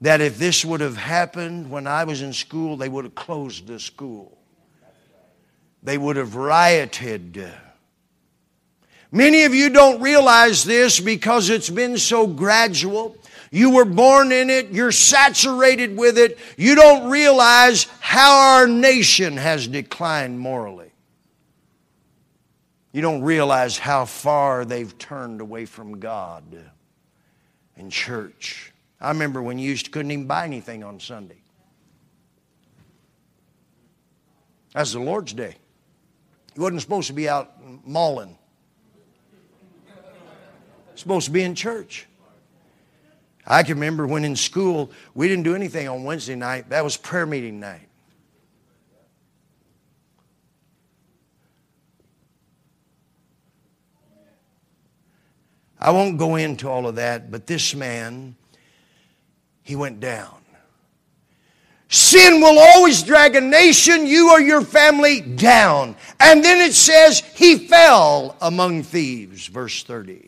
that 0.00 0.20
if 0.20 0.38
this 0.38 0.64
would 0.64 0.80
have 0.80 0.96
happened 0.96 1.70
when 1.70 1.86
I 1.86 2.04
was 2.04 2.22
in 2.22 2.32
school, 2.32 2.76
they 2.76 2.88
would 2.88 3.04
have 3.04 3.14
closed 3.14 3.66
the 3.66 3.80
school. 3.80 4.38
They 5.82 5.98
would 5.98 6.16
have 6.16 6.36
rioted. 6.36 7.50
Many 9.10 9.44
of 9.44 9.54
you 9.54 9.70
don't 9.70 10.00
realize 10.00 10.64
this 10.64 11.00
because 11.00 11.50
it's 11.50 11.70
been 11.70 11.96
so 11.98 12.26
gradual. 12.26 13.16
You 13.50 13.70
were 13.70 13.84
born 13.84 14.32
in 14.32 14.50
it, 14.50 14.70
you're 14.70 14.92
saturated 14.92 15.96
with 15.96 16.18
it. 16.18 16.38
You 16.56 16.74
don't 16.74 17.10
realize 17.10 17.84
how 18.00 18.58
our 18.58 18.66
nation 18.66 19.36
has 19.36 19.66
declined 19.66 20.38
morally. 20.38 20.90
You 22.92 23.02
don't 23.02 23.22
realize 23.22 23.78
how 23.78 24.06
far 24.06 24.64
they've 24.64 24.96
turned 24.98 25.40
away 25.40 25.66
from 25.66 26.00
God 26.00 26.44
and 27.76 27.92
church. 27.92 28.72
I 29.00 29.10
remember 29.10 29.40
when 29.40 29.58
you 29.58 29.68
used 29.70 29.86
to 29.86 29.90
couldn't 29.90 30.10
even 30.10 30.26
buy 30.26 30.44
anything 30.44 30.82
on 30.82 30.98
Sunday. 30.98 31.38
That's 34.72 34.92
the 34.92 35.00
Lord's 35.00 35.32
Day. 35.32 35.56
You 36.56 36.62
wasn't 36.62 36.80
supposed 36.82 37.06
to 37.06 37.12
be 37.12 37.28
out 37.28 37.52
mauling. 37.86 38.36
Supposed 40.96 41.26
to 41.26 41.30
be 41.30 41.42
in 41.42 41.54
church. 41.54 42.07
I 43.50 43.62
can 43.62 43.76
remember 43.76 44.06
when 44.06 44.24
in 44.24 44.36
school 44.36 44.90
we 45.14 45.26
didn't 45.26 45.44
do 45.44 45.54
anything 45.54 45.88
on 45.88 46.04
Wednesday 46.04 46.34
night. 46.34 46.68
That 46.68 46.84
was 46.84 46.98
prayer 46.98 47.24
meeting 47.24 47.58
night. 47.58 47.88
I 55.80 55.90
won't 55.92 56.18
go 56.18 56.36
into 56.36 56.68
all 56.68 56.86
of 56.86 56.96
that, 56.96 57.30
but 57.30 57.46
this 57.46 57.74
man, 57.74 58.36
he 59.62 59.76
went 59.76 60.00
down. 60.00 60.34
Sin 61.88 62.42
will 62.42 62.58
always 62.58 63.02
drag 63.02 63.34
a 63.34 63.40
nation, 63.40 64.06
you 64.06 64.30
or 64.30 64.40
your 64.40 64.60
family, 64.60 65.22
down. 65.22 65.96
And 66.20 66.44
then 66.44 66.60
it 66.60 66.74
says, 66.74 67.20
He 67.34 67.66
fell 67.66 68.36
among 68.42 68.82
thieves, 68.82 69.46
verse 69.46 69.82
30. 69.84 70.27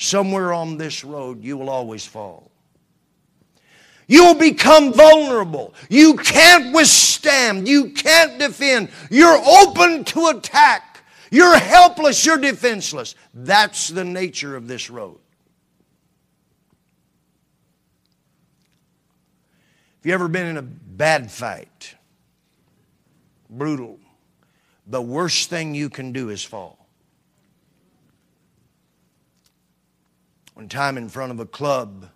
Somewhere 0.00 0.54
on 0.54 0.78
this 0.78 1.04
road, 1.04 1.44
you 1.44 1.58
will 1.58 1.68
always 1.68 2.06
fall. 2.06 2.50
You 4.06 4.24
will 4.24 4.34
become 4.34 4.94
vulnerable. 4.94 5.74
You 5.90 6.14
can't 6.14 6.74
withstand. 6.74 7.68
You 7.68 7.90
can't 7.90 8.38
defend. 8.38 8.88
You're 9.10 9.36
open 9.46 10.04
to 10.04 10.28
attack. 10.28 11.04
You're 11.30 11.58
helpless. 11.58 12.24
You're 12.24 12.38
defenseless. 12.38 13.14
That's 13.34 13.88
the 13.88 14.02
nature 14.02 14.56
of 14.56 14.66
this 14.66 14.88
road. 14.88 15.18
Have 19.98 20.06
you 20.06 20.14
ever 20.14 20.28
been 20.28 20.46
in 20.46 20.56
a 20.56 20.62
bad 20.62 21.30
fight? 21.30 21.94
Brutal. 23.50 23.98
The 24.86 25.02
worst 25.02 25.50
thing 25.50 25.74
you 25.74 25.90
can 25.90 26.12
do 26.12 26.30
is 26.30 26.42
fall. 26.42 26.79
One 30.60 30.68
time 30.68 30.98
in 30.98 31.08
front 31.08 31.32
of 31.32 31.40
a 31.40 31.46
club, 31.46 32.10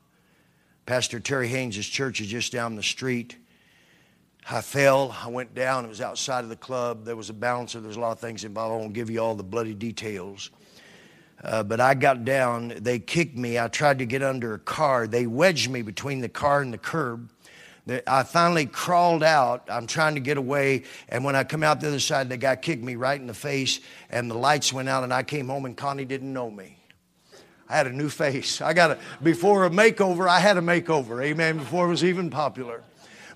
Pastor 0.84 1.18
Terry 1.18 1.48
Haynes' 1.48 1.86
church 1.86 2.20
is 2.20 2.26
just 2.26 2.52
down 2.52 2.76
the 2.76 2.82
street. 2.82 3.38
I 4.50 4.60
fell. 4.60 5.16
I 5.18 5.28
went 5.28 5.54
down. 5.54 5.86
It 5.86 5.88
was 5.88 6.02
outside 6.02 6.44
of 6.44 6.50
the 6.50 6.56
club. 6.56 7.06
There 7.06 7.16
was 7.16 7.30
a 7.30 7.32
bouncer. 7.32 7.80
There's 7.80 7.96
a 7.96 8.00
lot 8.00 8.12
of 8.12 8.20
things 8.20 8.44
involved. 8.44 8.74
I 8.74 8.76
won't 8.76 8.92
give 8.92 9.08
you 9.08 9.20
all 9.20 9.34
the 9.34 9.42
bloody 9.42 9.72
details. 9.72 10.50
Uh, 11.42 11.62
but 11.62 11.80
I 11.80 11.94
got 11.94 12.26
down. 12.26 12.74
They 12.76 12.98
kicked 12.98 13.34
me. 13.34 13.58
I 13.58 13.68
tried 13.68 14.00
to 14.00 14.04
get 14.04 14.22
under 14.22 14.52
a 14.52 14.58
car. 14.58 15.06
They 15.06 15.26
wedged 15.26 15.70
me 15.70 15.80
between 15.80 16.20
the 16.20 16.28
car 16.28 16.60
and 16.60 16.70
the 16.70 16.76
curb. 16.76 17.30
I 18.06 18.24
finally 18.24 18.66
crawled 18.66 19.22
out. 19.22 19.68
I'm 19.70 19.86
trying 19.86 20.16
to 20.16 20.20
get 20.20 20.36
away. 20.36 20.82
And 21.08 21.24
when 21.24 21.34
I 21.34 21.44
come 21.44 21.62
out 21.62 21.80
the 21.80 21.88
other 21.88 21.98
side, 21.98 22.28
the 22.28 22.36
guy 22.36 22.56
kicked 22.56 22.84
me 22.84 22.96
right 22.96 23.18
in 23.18 23.26
the 23.26 23.32
face, 23.32 23.80
and 24.10 24.30
the 24.30 24.36
lights 24.36 24.70
went 24.70 24.90
out, 24.90 25.02
and 25.02 25.14
I 25.14 25.22
came 25.22 25.48
home, 25.48 25.64
and 25.64 25.74
Connie 25.74 26.04
didn't 26.04 26.30
know 26.30 26.50
me. 26.50 26.76
I 27.68 27.76
had 27.76 27.86
a 27.86 27.92
new 27.92 28.08
face. 28.08 28.60
I 28.60 28.72
got 28.74 28.92
a, 28.92 28.98
before 29.22 29.64
a 29.64 29.70
makeover, 29.70 30.28
I 30.28 30.40
had 30.40 30.56
a 30.56 30.60
makeover. 30.60 31.24
Amen. 31.24 31.58
Before 31.58 31.86
it 31.86 31.90
was 31.90 32.04
even 32.04 32.30
popular. 32.30 32.82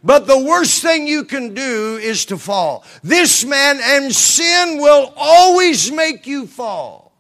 But 0.04 0.26
the 0.26 0.38
worst 0.38 0.82
thing 0.82 1.06
you 1.06 1.24
can 1.24 1.54
do 1.54 1.96
is 1.96 2.26
to 2.26 2.38
fall. 2.38 2.84
This 3.02 3.44
man 3.44 3.80
and 3.82 4.14
sin 4.14 4.78
will 4.80 5.12
always 5.16 5.90
make 5.90 6.26
you 6.26 6.46
fall. 6.46 7.12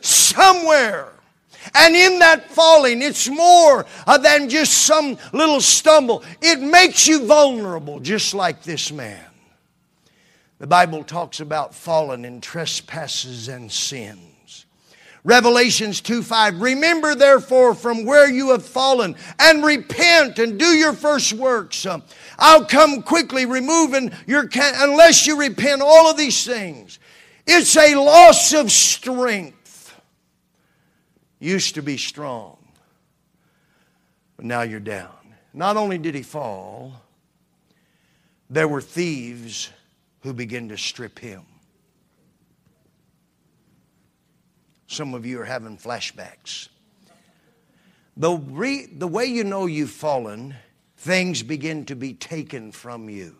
Somewhere. 0.00 1.12
And 1.74 1.94
in 1.94 2.18
that 2.18 2.50
falling, 2.50 3.02
it's 3.02 3.28
more 3.28 3.86
uh, 4.04 4.18
than 4.18 4.48
just 4.48 4.72
some 4.72 5.16
little 5.32 5.60
stumble. 5.60 6.24
It 6.40 6.60
makes 6.60 7.06
you 7.06 7.24
vulnerable, 7.24 8.00
just 8.00 8.34
like 8.34 8.64
this 8.64 8.90
man. 8.90 9.24
The 10.58 10.66
Bible 10.66 11.04
talks 11.04 11.38
about 11.38 11.72
falling 11.72 12.24
in 12.24 12.40
trespasses 12.40 13.48
and 13.48 13.70
sins. 13.70 14.31
Revelations 15.24 16.00
2 16.00 16.22
5. 16.22 16.60
Remember 16.60 17.14
therefore 17.14 17.74
from 17.74 18.04
where 18.04 18.28
you 18.28 18.50
have 18.50 18.64
fallen 18.64 19.14
and 19.38 19.64
repent 19.64 20.38
and 20.40 20.58
do 20.58 20.66
your 20.66 20.92
first 20.92 21.32
works. 21.32 21.86
Uh, 21.86 22.00
I'll 22.38 22.64
come 22.64 23.02
quickly 23.02 23.46
removing 23.46 24.10
your, 24.26 24.48
can- 24.48 24.74
unless 24.76 25.26
you 25.26 25.38
repent, 25.38 25.80
all 25.80 26.10
of 26.10 26.16
these 26.16 26.44
things. 26.44 26.98
It's 27.46 27.76
a 27.76 27.94
loss 27.94 28.52
of 28.52 28.72
strength 28.72 30.00
used 31.38 31.74
to 31.76 31.82
be 31.82 31.96
strong, 31.96 32.56
but 34.36 34.44
now 34.44 34.62
you're 34.62 34.80
down. 34.80 35.10
Not 35.54 35.76
only 35.76 35.98
did 35.98 36.14
he 36.14 36.22
fall, 36.22 36.94
there 38.48 38.68
were 38.68 38.80
thieves 38.80 39.70
who 40.22 40.32
began 40.32 40.68
to 40.68 40.78
strip 40.78 41.18
him. 41.18 41.42
Some 44.92 45.14
of 45.14 45.24
you 45.24 45.40
are 45.40 45.44
having 45.44 45.78
flashbacks. 45.78 46.68
The, 48.16 48.32
re, 48.32 48.86
the 48.86 49.08
way 49.08 49.24
you 49.24 49.42
know 49.42 49.64
you've 49.64 49.90
fallen, 49.90 50.54
things 50.98 51.42
begin 51.42 51.86
to 51.86 51.96
be 51.96 52.12
taken 52.12 52.72
from 52.72 53.08
you. 53.08 53.36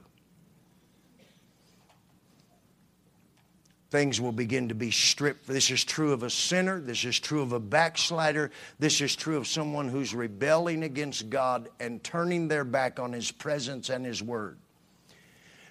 things 3.91 4.23
will 4.23 4.33
begin 4.33 4.71
to 4.71 4.75
be 4.75 4.91
stripped. 4.91 5.47
This 5.47 5.71
is 5.71 5.85
true 5.85 6.15
of 6.15 6.23
a 6.23 6.31
sinner. 6.31 6.81
This 6.81 7.05
is 7.05 7.21
true 7.21 7.43
of 7.43 7.53
a 7.53 7.61
backslider. 7.61 8.51
This 8.79 9.03
is 9.03 9.15
true 9.15 9.37
of 9.37 9.47
someone 9.47 9.87
who's 9.87 10.15
rebelling 10.15 10.83
against 10.83 11.29
God 11.29 11.69
and 11.79 12.03
turning 12.03 12.49
their 12.49 12.65
back 12.65 12.99
on 12.99 13.12
His 13.12 13.31
presence 13.31 13.91
and 13.91 14.07
His 14.07 14.23
Word. 14.23 14.57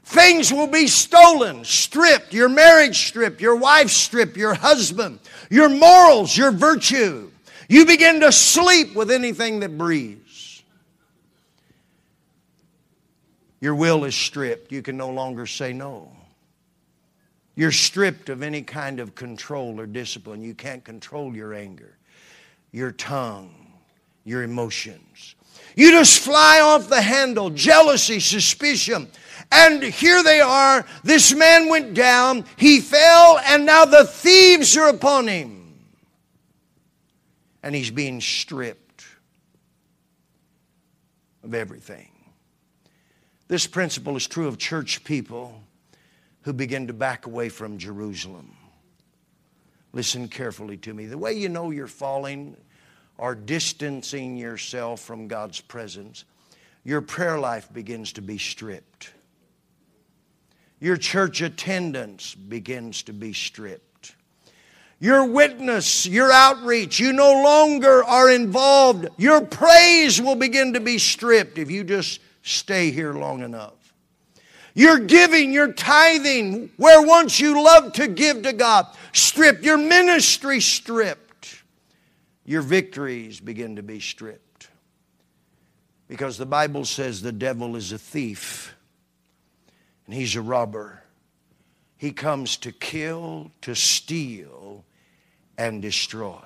Things 0.03 0.51
will 0.51 0.67
be 0.67 0.87
stolen, 0.87 1.63
stripped, 1.63 2.33
your 2.33 2.49
marriage 2.49 3.07
stripped, 3.07 3.39
your 3.39 3.55
wife 3.55 3.89
stripped, 3.89 4.35
your 4.35 4.53
husband, 4.53 5.19
your 5.49 5.69
morals, 5.69 6.35
your 6.35 6.51
virtue. 6.51 7.29
You 7.69 7.85
begin 7.85 8.19
to 8.21 8.31
sleep 8.31 8.95
with 8.95 9.11
anything 9.11 9.61
that 9.61 9.77
breathes. 9.77 10.63
Your 13.61 13.75
will 13.75 14.03
is 14.03 14.15
stripped. 14.15 14.71
You 14.71 14.81
can 14.81 14.97
no 14.97 15.11
longer 15.11 15.45
say 15.45 15.71
no. 15.71 16.11
You're 17.55 17.71
stripped 17.71 18.29
of 18.29 18.41
any 18.41 18.63
kind 18.63 18.99
of 18.99 19.13
control 19.13 19.79
or 19.79 19.85
discipline. 19.85 20.41
You 20.41 20.55
can't 20.55 20.83
control 20.83 21.35
your 21.35 21.53
anger, 21.53 21.97
your 22.71 22.91
tongue, 22.91 23.71
your 24.25 24.43
emotions. 24.43 25.35
You 25.75 25.91
just 25.91 26.19
fly 26.19 26.59
off 26.59 26.89
the 26.89 27.01
handle, 27.01 27.49
jealousy, 27.49 28.19
suspicion. 28.19 29.07
And 29.51 29.83
here 29.83 30.23
they 30.23 30.39
are. 30.39 30.85
This 31.03 31.33
man 31.33 31.69
went 31.69 31.93
down, 31.93 32.45
he 32.55 32.79
fell, 32.79 33.39
and 33.39 33.65
now 33.65 33.85
the 33.85 34.05
thieves 34.05 34.77
are 34.77 34.89
upon 34.89 35.27
him. 35.27 35.73
And 37.63 37.75
he's 37.75 37.91
being 37.91 38.21
stripped 38.21 39.05
of 41.43 41.53
everything. 41.53 42.11
This 43.47 43.67
principle 43.67 44.15
is 44.15 44.27
true 44.27 44.47
of 44.47 44.57
church 44.57 45.03
people 45.03 45.61
who 46.43 46.53
begin 46.53 46.87
to 46.87 46.93
back 46.93 47.25
away 47.25 47.49
from 47.49 47.77
Jerusalem. 47.77 48.55
Listen 49.93 50.27
carefully 50.27 50.77
to 50.77 50.93
me. 50.93 51.05
The 51.05 51.17
way 51.17 51.33
you 51.33 51.49
know 51.49 51.71
you're 51.71 51.87
falling 51.87 52.55
or 53.21 53.35
distancing 53.35 54.35
yourself 54.35 54.99
from 54.99 55.27
God's 55.27 55.61
presence, 55.61 56.25
your 56.83 57.01
prayer 57.01 57.37
life 57.37 57.71
begins 57.71 58.13
to 58.13 58.21
be 58.21 58.39
stripped. 58.39 59.11
Your 60.79 60.97
church 60.97 61.39
attendance 61.43 62.33
begins 62.33 63.03
to 63.03 63.13
be 63.13 63.31
stripped. 63.31 64.15
Your 64.99 65.23
witness, 65.23 66.07
your 66.07 66.31
outreach, 66.31 66.99
you 66.99 67.13
no 67.13 67.43
longer 67.43 68.03
are 68.03 68.31
involved. 68.31 69.07
Your 69.17 69.41
praise 69.41 70.19
will 70.19 70.35
begin 70.35 70.73
to 70.73 70.79
be 70.79 70.97
stripped 70.97 71.59
if 71.59 71.69
you 71.69 71.83
just 71.83 72.21
stay 72.41 72.89
here 72.89 73.13
long 73.13 73.43
enough. 73.43 73.93
Your 74.73 74.97
giving, 74.97 75.53
your 75.53 75.71
tithing, 75.73 76.71
where 76.77 77.05
once 77.05 77.39
you 77.39 77.63
loved 77.63 77.95
to 77.95 78.07
give 78.07 78.41
to 78.41 78.53
God, 78.53 78.87
stripped. 79.13 79.63
Your 79.63 79.77
ministry 79.77 80.59
stripped. 80.59 81.20
Your 82.45 82.61
victories 82.61 83.39
begin 83.39 83.75
to 83.75 83.83
be 83.83 83.99
stripped. 83.99 84.69
Because 86.07 86.37
the 86.37 86.45
Bible 86.45 86.85
says 86.85 87.21
the 87.21 87.31
devil 87.31 87.75
is 87.75 87.91
a 87.91 87.97
thief 87.97 88.75
and 90.05 90.13
he's 90.13 90.35
a 90.35 90.41
robber. 90.41 91.03
He 91.95 92.11
comes 92.11 92.57
to 92.57 92.71
kill, 92.71 93.51
to 93.61 93.75
steal, 93.75 94.83
and 95.57 95.81
destroy. 95.81 96.41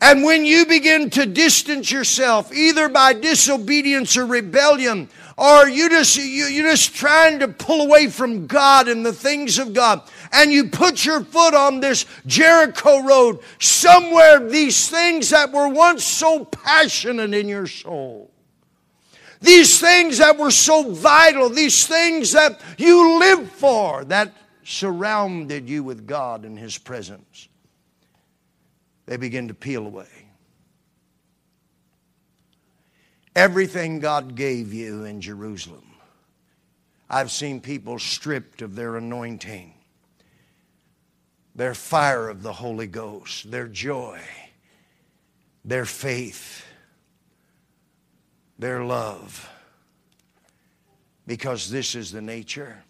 And 0.00 0.22
when 0.22 0.44
you 0.44 0.64
begin 0.64 1.10
to 1.10 1.26
distance 1.26 1.90
yourself, 1.90 2.52
either 2.52 2.88
by 2.88 3.14
disobedience 3.14 4.16
or 4.16 4.26
rebellion, 4.26 5.08
or 5.36 5.68
you 5.68 5.88
just 5.88 6.16
you, 6.16 6.44
you're 6.44 6.70
just 6.70 6.94
trying 6.94 7.40
to 7.40 7.48
pull 7.48 7.82
away 7.82 8.08
from 8.08 8.46
God 8.46 8.88
and 8.88 9.04
the 9.04 9.12
things 9.12 9.58
of 9.58 9.72
God, 9.72 10.02
and 10.32 10.52
you 10.52 10.68
put 10.68 11.04
your 11.04 11.22
foot 11.22 11.54
on 11.54 11.80
this 11.80 12.06
Jericho 12.26 13.02
road, 13.02 13.40
somewhere 13.58 14.48
these 14.48 14.88
things 14.88 15.30
that 15.30 15.52
were 15.52 15.68
once 15.68 16.04
so 16.04 16.44
passionate 16.44 17.34
in 17.34 17.48
your 17.48 17.66
soul, 17.66 18.30
these 19.40 19.80
things 19.80 20.18
that 20.18 20.38
were 20.38 20.50
so 20.50 20.92
vital, 20.92 21.48
these 21.48 21.86
things 21.86 22.32
that 22.32 22.60
you 22.76 23.18
lived 23.18 23.50
for, 23.50 24.04
that 24.04 24.32
surrounded 24.64 25.68
you 25.68 25.82
with 25.82 26.06
God 26.06 26.44
and 26.44 26.58
His 26.58 26.78
presence, 26.78 27.48
they 29.08 29.16
begin 29.16 29.48
to 29.48 29.54
peel 29.54 29.86
away. 29.86 30.06
Everything 33.34 34.00
God 34.00 34.34
gave 34.34 34.74
you 34.74 35.04
in 35.04 35.22
Jerusalem. 35.22 35.94
I've 37.08 37.30
seen 37.30 37.62
people 37.62 37.98
stripped 37.98 38.60
of 38.60 38.74
their 38.74 38.96
anointing, 38.96 39.72
their 41.54 41.72
fire 41.72 42.28
of 42.28 42.42
the 42.42 42.52
Holy 42.52 42.86
Ghost, 42.86 43.50
their 43.50 43.66
joy, 43.66 44.20
their 45.64 45.86
faith, 45.86 46.66
their 48.58 48.84
love, 48.84 49.48
because 51.26 51.70
this 51.70 51.94
is 51.94 52.12
the 52.12 52.20
nature. 52.20 52.84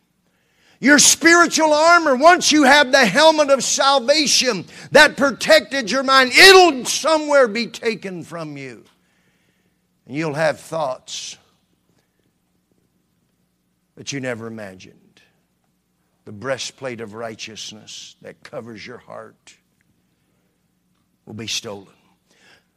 Your 0.81 1.01
spiritual 1.01 1.73
armor, 1.73 2.15
once 2.15 2.53
you 2.53 2.63
have 2.63 2.93
the 2.93 3.05
helmet 3.05 3.51
of 3.51 3.65
salvation 3.65 4.65
that 4.93 5.17
protected 5.17 5.91
your 5.91 6.05
mind, 6.05 6.31
it'll 6.33 6.85
somewhere 6.85 7.49
be 7.49 7.67
taken 7.67 8.23
from 8.23 8.57
you. 8.57 8.85
And 10.07 10.17
you'll 10.17 10.35
have 10.35 10.61
thoughts 10.61 11.37
that 13.97 14.13
you 14.13 14.21
never 14.21 14.47
imagined. 14.47 14.95
The 16.27 16.33
breastplate 16.33 17.01
of 17.01 17.15
righteousness 17.15 18.15
that 18.23 18.45
covers 18.45 18.87
your 18.87 18.99
heart 18.99 19.57
will 21.27 21.35
be 21.35 21.49
stolen. 21.49 21.89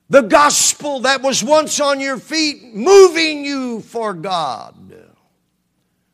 The 0.10 0.22
gospel 0.22 1.02
that 1.02 1.22
was 1.22 1.44
once 1.44 1.80
on 1.80 2.00
your 2.00 2.18
feet, 2.18 2.74
moving 2.74 3.46
you 3.46 3.82
for 3.82 4.14
God. 4.14 4.76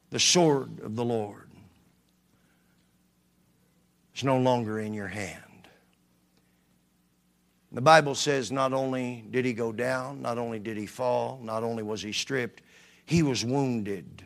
The 0.10 0.20
sword 0.20 0.82
of 0.82 0.96
the 0.96 1.06
Lord 1.06 1.47
is 4.18 4.24
no 4.24 4.38
longer 4.38 4.80
in 4.80 4.94
your 4.94 5.08
hand. 5.08 5.44
The 7.72 7.82
Bible 7.82 8.16
says 8.16 8.52
not 8.52 8.74
only 8.74 9.24
did 9.30 9.46
he 9.46 9.54
go 9.54 9.72
down, 9.72 10.22
not 10.24 10.40
only 10.40 10.58
did 10.58 10.76
he 10.76 10.88
fall, 10.88 11.40
not 11.44 11.64
only 11.64 11.84
was 11.84 12.02
he 12.02 12.12
stripped, 12.12 12.64
he 13.06 13.22
was 13.22 13.46
wounded. 13.46 14.24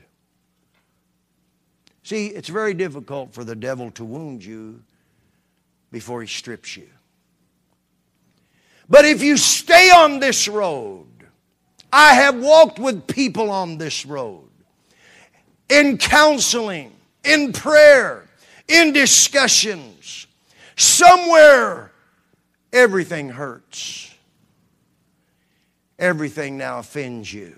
See, 2.03 2.27
it's 2.27 2.47
very 2.47 2.73
difficult 2.73 3.33
for 3.33 3.43
the 3.43 3.55
devil 3.55 3.91
to 3.91 4.05
wound 4.05 4.45
you 4.45 4.81
before 5.91 6.21
he 6.21 6.27
strips 6.27 6.77
you. 6.77 6.87
But 8.89 9.05
if 9.05 9.21
you 9.21 9.35
stay 9.35 9.91
on 9.91 10.19
this 10.19 10.47
road, 10.47 11.07
I 11.91 12.13
have 12.13 12.35
walked 12.37 12.79
with 12.79 13.07
people 13.07 13.51
on 13.51 13.77
this 13.77 14.05
road 14.05 14.49
in 15.69 15.97
counseling, 15.97 16.93
in 17.23 17.51
prayer, 17.51 18.27
in 18.71 18.93
discussions. 18.93 20.27
Somewhere, 20.75 21.91
everything 22.71 23.29
hurts. 23.29 24.13
Everything 25.99 26.57
now 26.57 26.79
offends 26.79 27.31
you. 27.31 27.55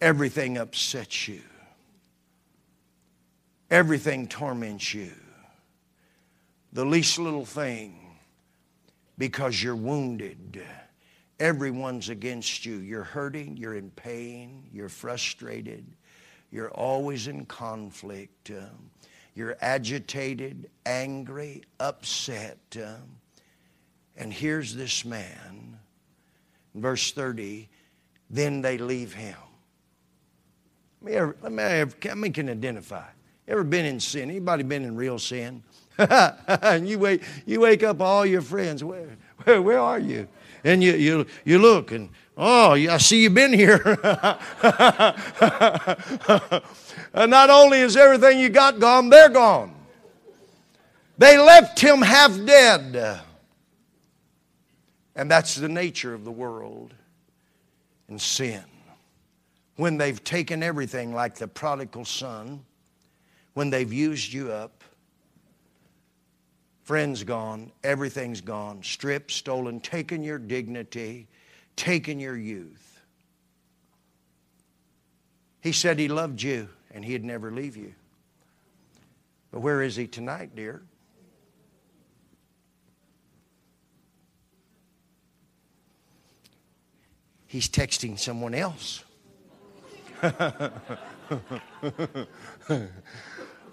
Everything 0.00 0.58
upsets 0.58 1.28
you. 1.28 1.40
Everything 3.70 4.28
torments 4.28 4.92
you. 4.92 5.12
The 6.72 6.84
least 6.84 7.18
little 7.18 7.46
thing, 7.46 8.16
because 9.16 9.62
you're 9.62 9.76
wounded. 9.76 10.62
Everyone's 11.40 12.08
against 12.08 12.66
you. 12.66 12.76
You're 12.76 13.04
hurting, 13.04 13.56
you're 13.56 13.76
in 13.76 13.90
pain, 13.90 14.64
you're 14.72 14.88
frustrated, 14.88 15.86
you're 16.50 16.70
always 16.70 17.28
in 17.28 17.46
conflict. 17.46 18.50
You're 19.34 19.56
agitated, 19.60 20.70
angry, 20.86 21.62
upset. 21.80 22.58
Uh, 22.76 22.94
and 24.16 24.32
here's 24.32 24.74
this 24.74 25.04
man, 25.04 25.78
verse 26.74 27.12
30, 27.12 27.68
then 28.30 28.62
they 28.62 28.78
leave 28.78 29.12
him. 29.12 29.36
Let 31.02 31.10
me, 31.10 31.16
ever, 31.16 31.36
let 31.42 31.52
me, 31.52 31.62
ever, 31.62 31.92
how 32.02 32.14
many 32.14 32.32
can 32.32 32.48
identify? 32.48 33.08
Ever 33.46 33.64
been 33.64 33.84
in 33.84 34.00
sin? 34.00 34.30
Anybody 34.30 34.62
been 34.62 34.84
in 34.84 34.96
real 34.96 35.18
sin? 35.18 35.62
and 35.98 36.88
you 36.88 36.98
wake, 36.98 37.22
you 37.44 37.60
wake 37.60 37.82
up 37.82 38.00
all 38.00 38.24
your 38.24 38.40
friends, 38.40 38.82
where, 38.82 39.18
where, 39.44 39.60
where 39.60 39.80
are 39.80 39.98
you? 39.98 40.28
And 40.62 40.82
you, 40.82 40.94
you, 40.94 41.26
you 41.44 41.58
look 41.58 41.92
and, 41.92 42.08
oh, 42.36 42.72
I 42.72 42.96
see 42.98 43.22
you've 43.22 43.34
been 43.34 43.52
here. 43.52 43.82
and 47.14 47.30
not 47.30 47.48
only 47.48 47.78
is 47.78 47.96
everything 47.96 48.40
you 48.40 48.48
got 48.48 48.80
gone, 48.80 49.08
they're 49.08 49.28
gone. 49.28 49.72
They 51.16 51.38
left 51.38 51.78
him 51.78 52.02
half 52.02 52.36
dead. 52.44 53.20
And 55.14 55.30
that's 55.30 55.54
the 55.54 55.68
nature 55.68 56.12
of 56.12 56.24
the 56.24 56.32
world 56.32 56.92
and 58.08 58.20
sin. 58.20 58.64
When 59.76 59.96
they've 59.96 60.22
taken 60.22 60.62
everything 60.62 61.14
like 61.14 61.36
the 61.36 61.46
prodigal 61.46 62.04
son, 62.04 62.64
when 63.54 63.70
they've 63.70 63.92
used 63.92 64.32
you 64.32 64.50
up, 64.50 64.82
friends 66.82 67.22
gone, 67.22 67.70
everything's 67.84 68.40
gone, 68.40 68.82
stripped, 68.82 69.30
stolen, 69.30 69.78
taken 69.78 70.24
your 70.24 70.38
dignity, 70.38 71.28
taken 71.76 72.18
your 72.18 72.36
youth. 72.36 73.00
He 75.60 75.70
said 75.70 76.00
he 76.00 76.08
loved 76.08 76.42
you 76.42 76.68
and 76.94 77.04
he'd 77.04 77.24
never 77.24 77.50
leave 77.50 77.76
you. 77.76 77.92
But 79.50 79.60
where 79.60 79.82
is 79.82 79.96
he 79.96 80.06
tonight, 80.06 80.54
dear? 80.54 80.82
He's 87.46 87.68
texting 87.68 88.18
someone 88.18 88.54
else. 88.54 89.04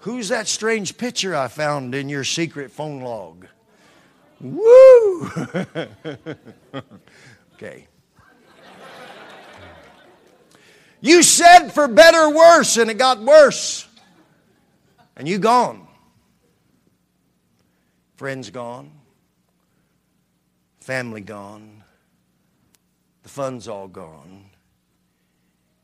Who's 0.00 0.28
that 0.28 0.46
strange 0.48 0.98
picture 0.98 1.34
I 1.34 1.48
found 1.48 1.94
in 1.94 2.08
your 2.08 2.24
secret 2.24 2.70
phone 2.70 3.00
log? 3.00 3.46
Woo! 4.40 5.30
okay. 7.54 7.86
You 11.04 11.24
said 11.24 11.70
for 11.70 11.88
better 11.88 12.16
or 12.16 12.34
worse, 12.34 12.76
and 12.76 12.88
it 12.88 12.96
got 12.96 13.20
worse. 13.20 13.88
And 15.16 15.28
you 15.28 15.38
gone. 15.38 15.88
Friends 18.14 18.50
gone. 18.50 18.92
Family 20.78 21.20
gone. 21.20 21.82
The 23.24 23.28
fun's 23.28 23.66
all 23.66 23.88
gone. 23.88 24.50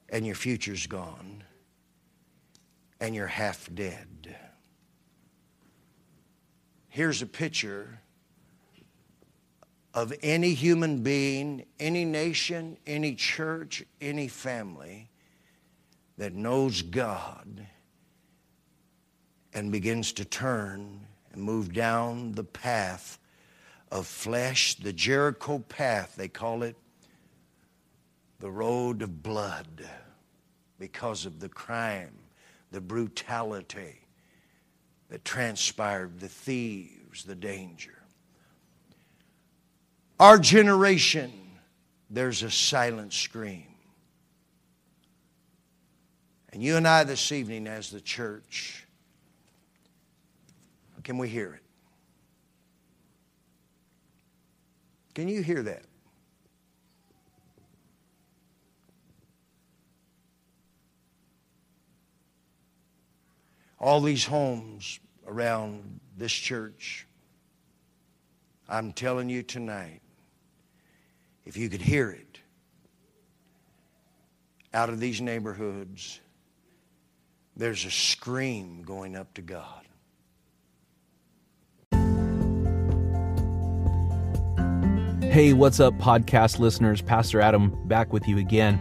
And 0.08 0.24
your 0.24 0.36
future's 0.36 0.86
gone. 0.86 1.42
And 3.00 3.12
you're 3.12 3.26
half 3.26 3.68
dead. 3.74 4.36
Here's 6.88 7.22
a 7.22 7.26
picture 7.26 8.00
of 9.94 10.12
any 10.22 10.54
human 10.54 11.02
being, 11.02 11.64
any 11.80 12.04
nation, 12.04 12.76
any 12.86 13.16
church, 13.16 13.84
any 14.00 14.28
family 14.28 15.07
that 16.18 16.34
knows 16.34 16.82
God 16.82 17.66
and 19.54 19.72
begins 19.72 20.12
to 20.14 20.24
turn 20.24 21.06
and 21.32 21.42
move 21.42 21.72
down 21.72 22.32
the 22.32 22.44
path 22.44 23.18
of 23.90 24.06
flesh, 24.06 24.74
the 24.74 24.92
Jericho 24.92 25.60
path, 25.60 26.14
they 26.16 26.28
call 26.28 26.62
it 26.62 26.76
the 28.40 28.50
road 28.50 29.02
of 29.02 29.22
blood 29.22 29.88
because 30.78 31.24
of 31.24 31.40
the 31.40 31.48
crime, 31.48 32.12
the 32.70 32.80
brutality 32.80 34.00
that 35.08 35.24
transpired, 35.24 36.20
the 36.20 36.28
thieves, 36.28 37.24
the 37.24 37.34
danger. 37.34 37.98
Our 40.20 40.38
generation, 40.38 41.32
there's 42.10 42.42
a 42.42 42.50
silent 42.50 43.12
scream. 43.12 43.66
And 46.52 46.62
you 46.62 46.76
and 46.76 46.88
I 46.88 47.04
this 47.04 47.30
evening, 47.30 47.66
as 47.66 47.90
the 47.90 48.00
church, 48.00 48.86
can 51.04 51.18
we 51.18 51.28
hear 51.28 51.54
it? 51.54 51.62
Can 55.14 55.28
you 55.28 55.42
hear 55.42 55.62
that? 55.62 55.82
All 63.80 64.00
these 64.00 64.24
homes 64.24 65.00
around 65.26 66.00
this 66.16 66.32
church, 66.32 67.06
I'm 68.68 68.92
telling 68.92 69.28
you 69.28 69.42
tonight, 69.42 70.00
if 71.46 71.56
you 71.56 71.68
could 71.68 71.80
hear 71.80 72.10
it 72.10 72.38
out 74.74 74.88
of 74.88 75.00
these 75.00 75.20
neighborhoods, 75.20 76.20
there's 77.58 77.84
a 77.84 77.90
scream 77.90 78.82
going 78.82 79.16
up 79.16 79.34
to 79.34 79.42
God. 79.42 79.84
Hey, 85.24 85.52
what's 85.52 85.80
up, 85.80 85.92
podcast 85.94 86.60
listeners? 86.60 87.02
Pastor 87.02 87.40
Adam 87.40 87.76
back 87.86 88.12
with 88.12 88.26
you 88.26 88.38
again. 88.38 88.80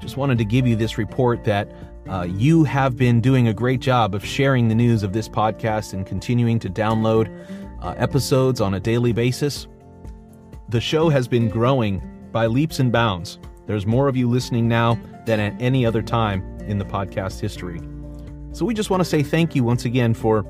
Just 0.00 0.16
wanted 0.16 0.38
to 0.38 0.44
give 0.44 0.66
you 0.66 0.76
this 0.76 0.96
report 0.96 1.42
that 1.44 1.72
uh, 2.08 2.22
you 2.22 2.64
have 2.64 2.96
been 2.96 3.20
doing 3.20 3.48
a 3.48 3.54
great 3.54 3.80
job 3.80 4.14
of 4.14 4.24
sharing 4.24 4.68
the 4.68 4.74
news 4.74 5.02
of 5.02 5.12
this 5.12 5.28
podcast 5.28 5.94
and 5.94 6.06
continuing 6.06 6.58
to 6.60 6.70
download 6.70 7.34
uh, 7.82 7.94
episodes 7.96 8.60
on 8.60 8.74
a 8.74 8.80
daily 8.80 9.12
basis. 9.12 9.66
The 10.68 10.80
show 10.80 11.08
has 11.08 11.26
been 11.26 11.48
growing 11.48 12.02
by 12.30 12.46
leaps 12.46 12.78
and 12.78 12.92
bounds. 12.92 13.38
There's 13.66 13.86
more 13.86 14.06
of 14.06 14.16
you 14.16 14.28
listening 14.28 14.68
now 14.68 15.00
than 15.26 15.40
at 15.40 15.60
any 15.60 15.84
other 15.84 16.02
time 16.02 16.42
in 16.60 16.78
the 16.78 16.84
podcast 16.84 17.40
history. 17.40 17.80
So 18.58 18.64
we 18.64 18.74
just 18.74 18.90
want 18.90 19.00
to 19.00 19.04
say 19.04 19.22
thank 19.22 19.54
you 19.54 19.62
once 19.62 19.84
again 19.84 20.12
for 20.12 20.44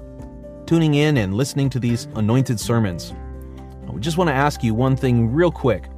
tuning 0.64 0.94
in 0.94 1.18
and 1.18 1.34
listening 1.34 1.68
to 1.68 1.78
these 1.78 2.06
anointed 2.14 2.58
sermons. 2.58 3.12
We 3.86 4.00
just 4.00 4.16
want 4.16 4.28
to 4.28 4.34
ask 4.34 4.64
you 4.64 4.72
one 4.72 4.96
thing 4.96 5.30
real 5.30 5.52
quick. 5.52 5.90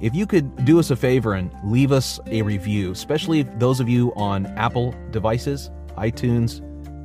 If 0.00 0.14
you 0.14 0.26
could 0.26 0.64
do 0.64 0.78
us 0.78 0.90
a 0.90 0.96
favor 0.96 1.34
and 1.34 1.54
leave 1.62 1.92
us 1.92 2.20
a 2.28 2.40
review, 2.40 2.92
especially 2.92 3.42
those 3.42 3.80
of 3.80 3.88
you 3.90 4.14
on 4.16 4.46
Apple 4.56 4.94
devices, 5.10 5.70
iTunes, 5.98 6.62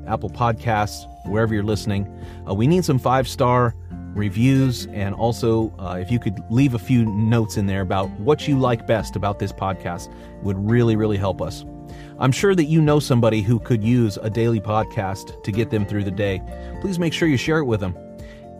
Apple 0.07 0.29
Podcasts, 0.29 1.09
wherever 1.25 1.53
you're 1.53 1.61
listening, 1.61 2.07
uh, 2.49 2.53
we 2.53 2.65
need 2.65 2.85
some 2.85 2.99
five 2.99 3.27
star 3.27 3.75
reviews. 4.13 4.87
And 4.87 5.15
also, 5.15 5.73
uh, 5.79 5.97
if 5.99 6.11
you 6.11 6.19
could 6.19 6.39
leave 6.49 6.73
a 6.73 6.79
few 6.79 7.05
notes 7.05 7.57
in 7.57 7.65
there 7.65 7.81
about 7.81 8.09
what 8.19 8.47
you 8.47 8.57
like 8.57 8.87
best 8.87 9.15
about 9.15 9.39
this 9.39 9.51
podcast, 9.51 10.13
would 10.41 10.57
really, 10.57 10.95
really 10.95 11.17
help 11.17 11.41
us. 11.41 11.65
I'm 12.19 12.31
sure 12.31 12.55
that 12.55 12.65
you 12.65 12.81
know 12.81 12.99
somebody 12.99 13.41
who 13.41 13.59
could 13.59 13.83
use 13.83 14.17
a 14.17 14.29
daily 14.29 14.59
podcast 14.59 15.43
to 15.43 15.51
get 15.51 15.69
them 15.69 15.85
through 15.85 16.03
the 16.03 16.11
day. 16.11 16.41
Please 16.81 16.99
make 16.99 17.13
sure 17.13 17.27
you 17.27 17.37
share 17.37 17.59
it 17.59 17.65
with 17.65 17.79
them. 17.79 17.97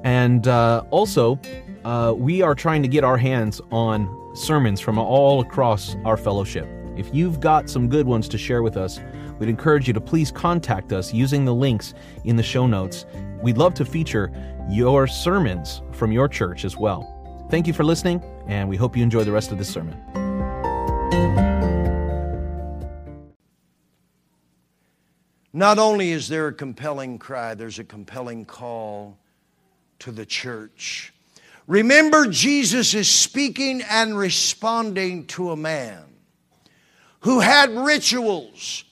And 0.04 0.48
uh, 0.48 0.84
also, 0.90 1.40
uh, 1.86 2.14
we 2.16 2.42
are 2.42 2.56
trying 2.56 2.82
to 2.82 2.88
get 2.88 3.04
our 3.04 3.18
hands 3.18 3.62
on 3.72 4.32
sermons 4.36 4.80
from 4.80 4.98
all 4.98 5.42
across 5.42 5.96
our 6.04 6.18
fellowship. 6.18 6.68
If 6.98 7.14
you've 7.14 7.40
got 7.40 7.70
some 7.70 7.88
good 7.88 8.06
ones 8.06 8.28
to 8.30 8.38
share 8.38 8.64
with 8.64 8.78
us, 8.78 9.00
we'd 9.40 9.50
encourage 9.50 9.88
you 9.88 9.94
to 9.94 10.02
please 10.02 10.32
contact 10.32 10.94
us 10.94 11.14
using 11.14 11.46
the 11.46 11.54
links 11.54 11.94
in 12.24 12.36
the 12.36 12.44
show 12.44 12.68
notes. 12.68 13.06
We'd 13.44 13.58
love 13.58 13.74
to 13.74 13.84
feature 13.84 14.32
your 14.70 15.06
sermons 15.06 15.82
from 15.92 16.14
your 16.14 16.30
church 16.30 16.64
as 16.64 16.78
well. 16.78 17.46
Thank 17.52 17.68
you 17.68 17.74
for 17.74 17.84
listening, 17.84 18.24
and 18.48 18.70
we 18.70 18.78
hope 18.78 18.96
you 18.96 19.04
enjoy 19.04 19.26
the 19.26 19.34
rest 19.34 19.52
of 19.52 19.58
this 19.58 19.68
sermon. 19.68 20.00
Not 25.52 25.78
only 25.78 26.12
is 26.12 26.30
there 26.30 26.48
a 26.48 26.54
compelling 26.54 27.20
cry, 27.20 27.54
there's 27.54 27.80
a 27.80 27.84
compelling 27.84 28.46
call 28.46 29.18
to 30.00 30.12
the 30.14 30.26
church. 30.26 31.14
Remember, 31.68 32.28
Jesus 32.28 32.94
is 32.94 33.10
speaking 33.10 33.82
and 33.90 34.18
responding 34.18 35.28
to 35.28 35.52
a 35.52 35.58
man 35.58 36.06
who 37.20 37.42
had 37.42 37.72
rituals. 37.72 38.86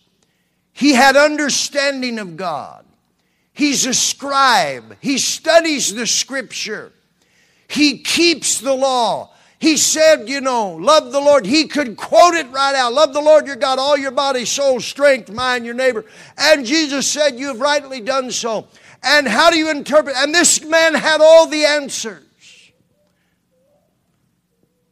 He 0.74 0.94
had 0.94 1.16
understanding 1.16 2.20
of 2.20 2.36
God. 2.36 2.86
He's 3.54 3.86
a 3.86 3.94
scribe. 3.94 4.96
He 5.02 5.18
studies 5.18 5.94
the 5.94 6.08
scripture. 6.08 6.92
He 7.68 8.00
keeps 8.00 8.60
the 8.60 8.74
law. 8.74 9.34
He 9.60 9.78
said, 9.78 10.28
you 10.28 10.42
know, 10.42 10.72
love 10.72 11.12
the 11.12 11.20
Lord. 11.20 11.46
He 11.46 11.68
could 11.68 11.96
quote 11.96 12.34
it 12.34 12.50
right 12.50 12.74
out. 12.74 12.94
Love 12.94 13.14
the 13.14 13.22
Lord 13.22 13.46
your 13.46 13.56
God, 13.56 13.78
all 13.78 13.96
your 13.96 14.12
body, 14.12 14.44
soul, 14.44 14.80
strength, 14.80 15.30
mind, 15.32 15.66
your 15.66 15.76
neighbor. 15.76 16.06
And 16.36 16.66
Jesus 16.66 17.06
said, 17.06 17.38
You 17.38 17.50
have 17.50 17.62
rightly 17.62 18.02
done 18.02 18.32
so. 18.32 18.68
And 19.04 19.28
how 19.28 19.52
do 19.52 19.58
you 19.58 19.70
interpret? 19.70 20.16
And 20.18 20.34
this 20.34 20.64
man 20.64 20.96
had 20.96 21.22
all 21.22 21.46
the 21.46 21.66
answers. 21.66 22.24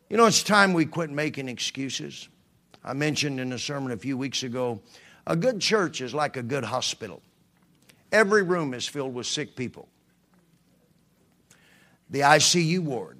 You 0.09 0.17
know, 0.17 0.27
it's 0.27 0.43
time 0.43 0.73
we 0.73 0.85
quit 0.85 1.09
making 1.09 1.49
excuses. 1.49 2.29
I 2.83 2.93
mentioned 2.93 3.39
in 3.39 3.53
a 3.53 3.59
sermon 3.59 3.91
a 3.91 3.97
few 3.97 4.17
weeks 4.17 4.43
ago 4.43 4.81
a 5.25 5.35
good 5.35 5.59
church 5.59 6.01
is 6.01 6.13
like 6.13 6.37
a 6.37 6.43
good 6.43 6.63
hospital. 6.63 7.21
Every 8.11 8.43
room 8.43 8.73
is 8.73 8.87
filled 8.87 9.13
with 9.13 9.27
sick 9.27 9.55
people. 9.55 9.87
The 12.09 12.21
ICU 12.21 12.79
ward, 12.79 13.19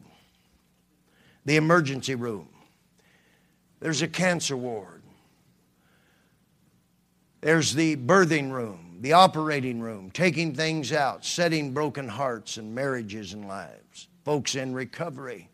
the 1.45 1.58
emergency 1.58 2.15
room, 2.15 2.49
there's 3.80 4.02
a 4.02 4.08
cancer 4.08 4.58
ward, 4.58 5.04
there's 7.41 7.73
the 7.73 7.95
birthing 7.95 8.52
room, 8.52 8.97
the 9.02 9.13
operating 9.13 9.80
room, 9.80 10.10
taking 10.12 10.54
things 10.54 10.91
out, 10.91 11.23
setting 11.23 11.71
broken 11.71 12.08
hearts 12.08 12.58
and 12.58 12.73
marriages 12.73 13.34
and 13.34 13.47
lives, 13.47 14.08
folks 14.25 14.56
in 14.56 14.73
recovery. 14.73 15.49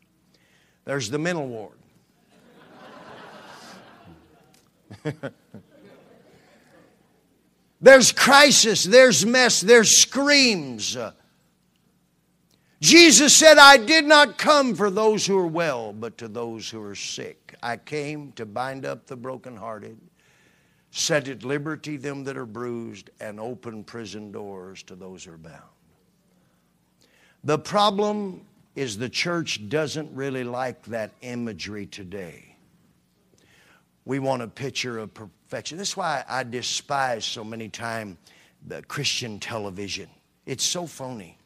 There's 0.86 1.10
the 1.10 1.20
mental 1.20 1.48
ward. 1.48 1.78
there's 7.86 8.12
crisis, 8.12 8.84
there's 8.84 9.24
mess, 9.28 9.62
there's 9.62 9.92
screams. 9.92 10.98
Jesus 12.82 13.36
said, 13.36 13.60
I 13.60 13.78
did 13.78 14.06
not 14.06 14.40
come 14.40 14.74
for 14.74 14.90
those 14.90 15.28
who 15.28 15.38
are 15.38 15.46
well, 15.46 15.94
but 15.94 16.18
to 16.18 16.28
those 16.28 16.68
who 16.68 16.82
are 16.82 16.96
sick. 16.96 17.54
I 17.62 17.78
came 17.78 18.32
to 18.32 18.46
bind 18.48 18.88
up 18.88 19.06
the 19.06 19.16
brokenhearted, 19.16 20.00
set 20.90 21.28
at 21.28 21.44
liberty 21.44 21.96
them 21.96 22.24
that 22.24 22.38
are 22.38 22.48
bruised, 22.48 23.12
and 23.20 23.40
open 23.40 23.84
prison 23.84 24.32
doors 24.32 24.82
to 24.82 24.96
those 24.96 25.26
who 25.26 25.34
are 25.34 25.38
bound. 25.38 25.62
The 27.44 27.60
problem 27.60 28.48
is 28.76 28.98
the 28.98 29.10
church 29.10 29.70
doesn't 29.70 30.12
really 30.12 30.44
like 30.44 30.84
that 30.86 31.12
imagery 31.22 31.86
today. 31.86 32.55
We 34.06 34.20
want 34.20 34.44
a 34.44 34.48
picture 34.48 35.00
of 35.00 35.14
perfection. 35.14 35.78
That's 35.78 35.98
why 35.98 36.24
I 36.30 36.44
despise 36.44 37.26
so 37.26 37.44
many 37.44 37.70
times 37.70 38.18
the 38.66 38.82
Christian 38.84 39.40
television. 39.40 40.10
It's 40.46 40.64
so 40.64 40.86
phony. 40.86 41.38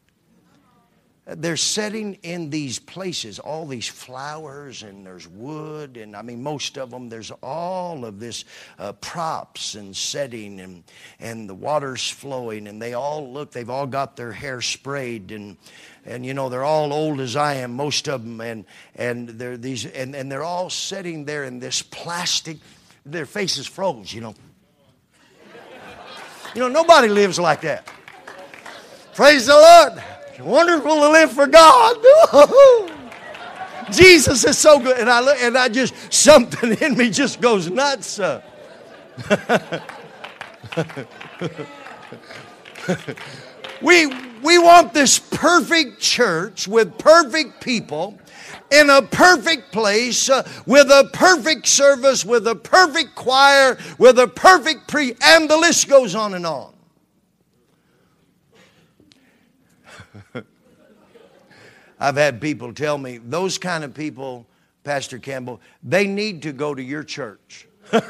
They're 1.32 1.58
setting 1.58 2.16
in 2.24 2.50
these 2.50 2.80
places 2.80 3.38
all 3.38 3.68
these 3.68 3.88
flowers 3.88 4.82
and 4.82 5.06
there's 5.06 5.28
wood 5.28 5.98
and 5.98 6.16
I 6.16 6.24
mean 6.24 6.42
most 6.42 6.78
of 6.78 6.90
them 6.90 7.08
there's 7.08 7.30
all 7.44 8.04
of 8.04 8.20
this 8.20 8.46
uh, 8.80 8.94
props 8.94 9.76
and 9.76 9.96
setting 9.96 10.60
and 10.60 10.84
and 11.20 11.48
the 11.48 11.54
water's 11.54 12.10
flowing 12.10 12.68
and 12.68 12.82
they 12.82 12.94
all 12.94 13.32
look 13.32 13.52
they've 13.52 13.70
all 13.70 13.86
got 13.86 14.16
their 14.16 14.32
hair 14.32 14.60
sprayed 14.62 15.32
and 15.32 15.58
and 16.04 16.26
you 16.26 16.34
know 16.34 16.50
they're 16.50 16.64
all 16.64 16.92
old 16.92 17.20
as 17.20 17.36
I 17.36 17.56
am 17.56 17.74
most 17.74 18.10
of 18.10 18.24
them 18.24 18.42
and 18.42 18.66
and 18.96 19.30
they're 19.30 19.58
these 19.58 19.86
and, 19.86 20.16
and 20.16 20.32
they're 20.32 20.44
all 20.44 20.72
sitting 20.72 21.26
there 21.26 21.44
in 21.44 21.60
this 21.60 21.84
plastic 21.84 22.58
their 23.06 23.28
faces 23.28 23.68
froze 23.68 24.12
you 24.12 24.22
know. 24.22 24.36
You 26.56 26.62
know 26.62 26.70
nobody 26.70 27.08
lives 27.08 27.38
like 27.38 27.62
that. 27.62 27.88
Praise 29.14 29.46
the 29.46 29.54
Lord 29.54 30.04
wonderful 30.40 30.96
to 30.96 31.10
live 31.10 31.32
for 31.32 31.48
God. 31.48 31.98
Jesus 33.92 34.46
is 34.46 34.58
so 34.58 34.80
good. 34.80 34.98
And 34.98 35.10
I 35.10 35.20
look 35.22 35.38
and 35.42 35.58
I 35.58 35.70
just 35.70 35.94
something 36.14 36.74
in 36.82 36.98
me 36.98 37.10
just 37.10 37.42
goes 37.42 37.70
nuts. 37.70 38.20
We 43.82 44.08
we 44.42 44.58
want 44.58 44.94
this 44.94 45.20
perfect 45.20 46.00
church 46.00 46.68
with 46.68 46.98
perfect 46.98 47.62
people 47.62 48.18
in 48.72 48.90
a 48.90 49.02
perfect 49.02 49.72
place 49.72 50.30
uh, 50.30 50.48
with 50.66 50.90
a 50.90 51.10
perfect 51.14 51.68
service 51.68 52.26
with 52.26 52.48
a 52.48 52.56
perfect 52.56 53.16
choir 53.16 53.78
with 53.98 54.20
a 54.20 54.28
perfect 54.28 54.88
pre 54.88 55.16
and 55.22 55.50
the 55.50 55.58
list 55.58 55.88
goes 55.88 56.14
on 56.14 56.34
and 56.34 56.46
on 56.46 56.74
I've 62.00 62.16
had 62.16 62.40
people 62.40 62.74
tell 62.74 62.98
me, 62.98 63.18
those 63.18 63.58
kind 63.58 63.84
of 63.84 63.94
people, 63.94 64.46
Pastor 64.84 65.20
Campbell, 65.20 65.60
they 65.84 66.08
need 66.08 66.42
to 66.44 66.52
go 66.52 66.74
to 66.74 66.82
your 66.82 67.04
church. 67.04 67.68
and 67.92 68.04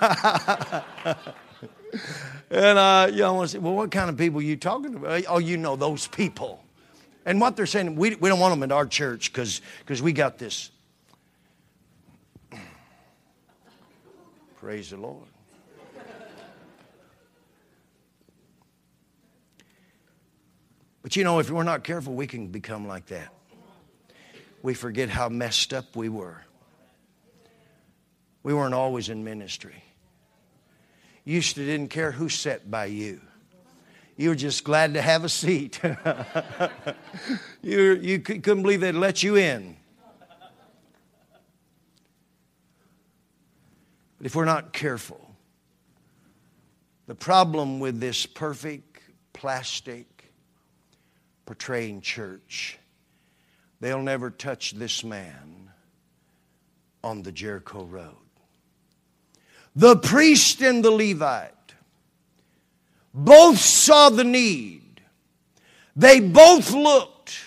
uh, 2.51 3.07
you 3.09 3.17
know, 3.17 3.27
I 3.27 3.31
want 3.31 3.49
to 3.49 3.53
say, 3.53 3.59
well, 3.59 3.73
what 3.73 3.91
kind 3.91 4.09
of 4.09 4.17
people 4.17 4.39
are 4.39 4.43
you 4.43 4.57
talking 4.57 4.95
about? 4.95 5.23
Oh, 5.27 5.39
you 5.39 5.57
know 5.57 5.75
those 5.75 6.07
people. 6.07 6.63
And 7.25 7.39
what 7.41 7.55
they're 7.55 7.65
saying, 7.65 7.95
we, 7.95 8.15
we 8.15 8.29
don't 8.29 8.39
want 8.39 8.53
them 8.53 8.63
in 8.63 8.71
our 8.71 8.85
church 8.85 9.31
because 9.31 9.61
because 9.79 10.01
we 10.01 10.13
got 10.13 10.37
this. 10.37 10.71
Praise 14.57 14.89
the 14.91 14.97
Lord. 14.97 15.27
But 21.01 21.15
you 21.15 21.23
know, 21.23 21.39
if 21.39 21.49
we're 21.49 21.63
not 21.63 21.83
careful, 21.83 22.13
we 22.13 22.27
can 22.27 22.47
become 22.47 22.87
like 22.87 23.07
that. 23.07 23.33
We 24.61 24.73
forget 24.73 25.09
how 25.09 25.29
messed 25.29 25.73
up 25.73 25.95
we 25.95 26.09
were. 26.09 26.43
We 28.43 28.53
weren't 28.53 28.73
always 28.73 29.09
in 29.09 29.23
ministry. 29.23 29.83
You 31.23 31.35
used 31.35 31.55
to 31.55 31.65
didn't 31.65 31.89
care 31.89 32.11
who 32.11 32.29
sat 32.29 32.69
by 32.69 32.85
you. 32.85 33.21
You 34.17 34.29
were 34.29 34.35
just 34.35 34.65
glad 34.65 34.95
to 34.95 35.01
have 35.01 35.23
a 35.23 35.29
seat. 35.29 35.79
you, 37.61 37.93
you 37.93 38.19
couldn't 38.19 38.63
believe 38.63 38.81
they'd 38.81 38.91
let 38.91 39.23
you 39.23 39.37
in. 39.37 39.77
But 44.17 44.25
if 44.25 44.35
we're 44.35 44.43
not 44.43 44.73
careful, 44.73 45.35
the 47.07 47.15
problem 47.15 47.79
with 47.79 48.01
this 48.01 48.25
perfect 48.25 48.99
plastic 49.31 50.18
portraying 51.49 51.99
church, 51.99 52.77
they'll 53.79 54.03
never 54.03 54.29
touch 54.29 54.73
this 54.73 55.03
man 55.03 55.71
on 57.03 57.23
the 57.23 57.31
Jericho 57.31 57.85
Road. 57.85 58.13
The 59.75 59.95
priest 59.95 60.61
and 60.61 60.85
the 60.85 60.91
Levite 60.91 61.73
both 63.15 63.57
saw 63.57 64.09
the 64.09 64.23
need. 64.23 65.01
They 65.95 66.19
both 66.19 66.71
looked, 66.71 67.39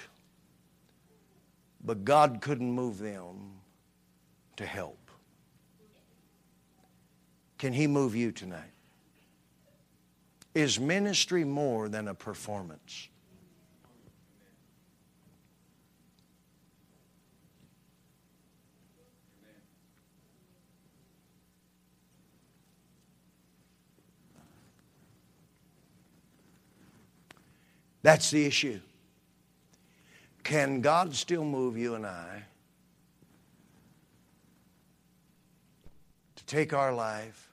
but 1.84 2.04
God 2.04 2.40
couldn't 2.40 2.72
move 2.72 2.98
them 2.98 3.52
to 4.56 4.66
help. 4.66 5.12
Can 7.56 7.72
He 7.72 7.86
move 7.86 8.16
you 8.16 8.32
tonight? 8.32 8.74
Is 10.56 10.80
ministry 10.80 11.44
more 11.44 11.88
than 11.88 12.08
a 12.08 12.14
performance? 12.14 13.06
That's 28.02 28.30
the 28.30 28.44
issue. 28.44 28.80
Can 30.42 30.80
God 30.80 31.14
still 31.14 31.44
move 31.44 31.78
you 31.78 31.94
and 31.94 32.04
I 32.04 32.42
to 36.36 36.44
take 36.46 36.72
our 36.72 36.92
life? 36.92 37.48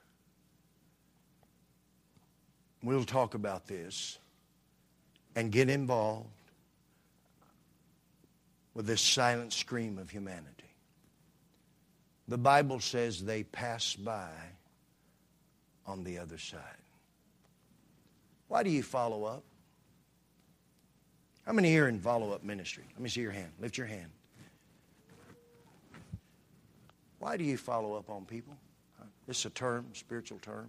We'll 2.82 3.04
talk 3.04 3.34
about 3.34 3.66
this 3.66 4.18
and 5.36 5.52
get 5.52 5.68
involved 5.68 6.28
with 8.74 8.86
this 8.86 9.02
silent 9.02 9.52
scream 9.52 9.98
of 9.98 10.10
humanity. 10.10 10.48
The 12.26 12.38
Bible 12.38 12.80
says 12.80 13.22
they 13.22 13.42
pass 13.42 13.94
by 13.94 14.30
on 15.86 16.04
the 16.04 16.18
other 16.18 16.38
side. 16.38 16.60
Why 18.48 18.62
do 18.62 18.70
you 18.70 18.82
follow 18.82 19.24
up? 19.24 19.44
How 21.46 21.52
many 21.52 21.68
here 21.70 21.88
in 21.88 21.98
follow 22.00 22.32
up 22.32 22.44
ministry? 22.44 22.84
Let 22.92 23.00
me 23.00 23.08
see 23.08 23.20
your 23.20 23.32
hand. 23.32 23.50
Lift 23.60 23.76
your 23.76 23.86
hand. 23.86 24.10
Why 27.18 27.36
do 27.36 27.44
you 27.44 27.56
follow 27.56 27.94
up 27.94 28.08
on 28.08 28.24
people? 28.24 28.56
It's 29.28 29.44
a 29.44 29.50
term, 29.50 29.86
spiritual 29.92 30.38
term. 30.38 30.68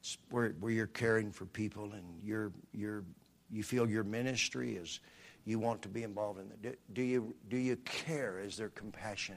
It's 0.00 0.18
where, 0.30 0.50
where 0.60 0.72
you're 0.72 0.86
caring 0.86 1.30
for 1.30 1.44
people 1.46 1.92
and 1.92 2.04
you're, 2.24 2.52
you're, 2.72 3.04
you 3.50 3.62
feel 3.62 3.88
your 3.88 4.04
ministry 4.04 4.76
is 4.76 5.00
you 5.44 5.58
want 5.58 5.82
to 5.82 5.88
be 5.88 6.04
involved 6.04 6.40
in 6.40 6.46
it. 6.46 6.62
Do, 6.62 6.74
do, 6.94 7.02
you, 7.02 7.34
do 7.50 7.56
you 7.56 7.76
care? 7.84 8.38
Is 8.38 8.56
there 8.56 8.70
compassion? 8.70 9.36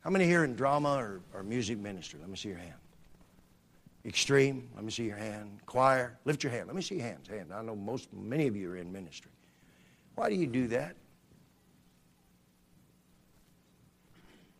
How 0.00 0.10
many 0.10 0.24
here 0.24 0.44
in 0.44 0.54
drama 0.54 0.94
or, 0.96 1.20
or 1.34 1.42
music 1.42 1.78
ministry? 1.78 2.20
Let 2.20 2.30
me 2.30 2.36
see 2.36 2.48
your 2.48 2.58
hand. 2.58 2.74
Extreme, 4.08 4.70
let 4.74 4.84
me 4.84 4.90
see 4.90 5.04
your 5.04 5.18
hand. 5.18 5.60
Choir, 5.66 6.18
lift 6.24 6.42
your 6.42 6.50
hand. 6.50 6.66
Let 6.66 6.74
me 6.74 6.80
see 6.80 6.94
your 6.94 7.04
hands. 7.04 7.28
Hand. 7.28 7.52
I 7.52 7.60
know 7.60 7.76
most, 7.76 8.10
many 8.14 8.46
of 8.46 8.56
you 8.56 8.70
are 8.70 8.76
in 8.76 8.90
ministry. 8.90 9.30
Why 10.14 10.30
do 10.30 10.34
you 10.34 10.46
do 10.46 10.66
that? 10.68 10.96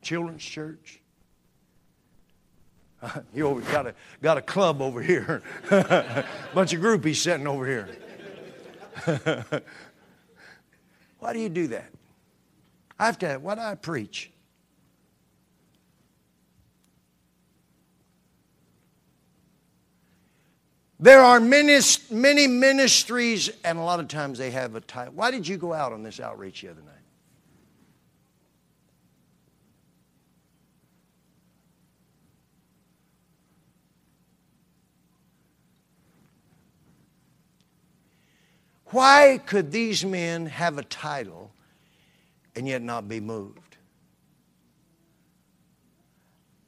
Children's 0.02 0.44
church. 0.44 1.00
you 3.34 3.46
over 3.46 3.62
got 3.72 3.87
a 3.87 3.94
got 4.20 4.37
a 4.37 4.42
club 4.42 4.82
over 4.82 5.00
here. 5.00 5.42
Bunch 5.70 6.74
of 6.74 6.80
groupies 6.82 7.16
sitting 7.16 7.46
over 7.46 7.66
here. 7.66 7.88
Why 11.20 11.32
do 11.32 11.38
you 11.38 11.48
do 11.48 11.68
that? 11.68 11.90
I 12.98 13.06
have 13.06 13.18
to. 13.20 13.38
Why 13.38 13.54
do 13.54 13.62
I 13.62 13.76
preach? 13.76 14.30
There 21.00 21.20
are 21.20 21.38
many, 21.38 21.78
many 22.11 22.48
ministries, 22.48 23.50
and 23.62 23.78
a 23.78 23.82
lot 23.82 24.00
of 24.00 24.08
times 24.08 24.37
they 24.38 24.50
have 24.50 24.74
a 24.74 24.80
title. 24.80 25.14
Why 25.14 25.30
did 25.30 25.46
you 25.46 25.56
go 25.56 25.72
out 25.72 25.92
on 25.92 26.02
this 26.02 26.18
outreach 26.18 26.62
the 26.62 26.70
other 26.70 26.82
night? 26.82 26.94
Why 38.87 39.40
could 39.44 39.70
these 39.70 40.04
men 40.04 40.46
have 40.46 40.78
a 40.78 40.82
title 40.82 41.52
and 42.56 42.66
yet 42.66 42.82
not 42.82 43.06
be 43.06 43.20
moved? 43.20 43.76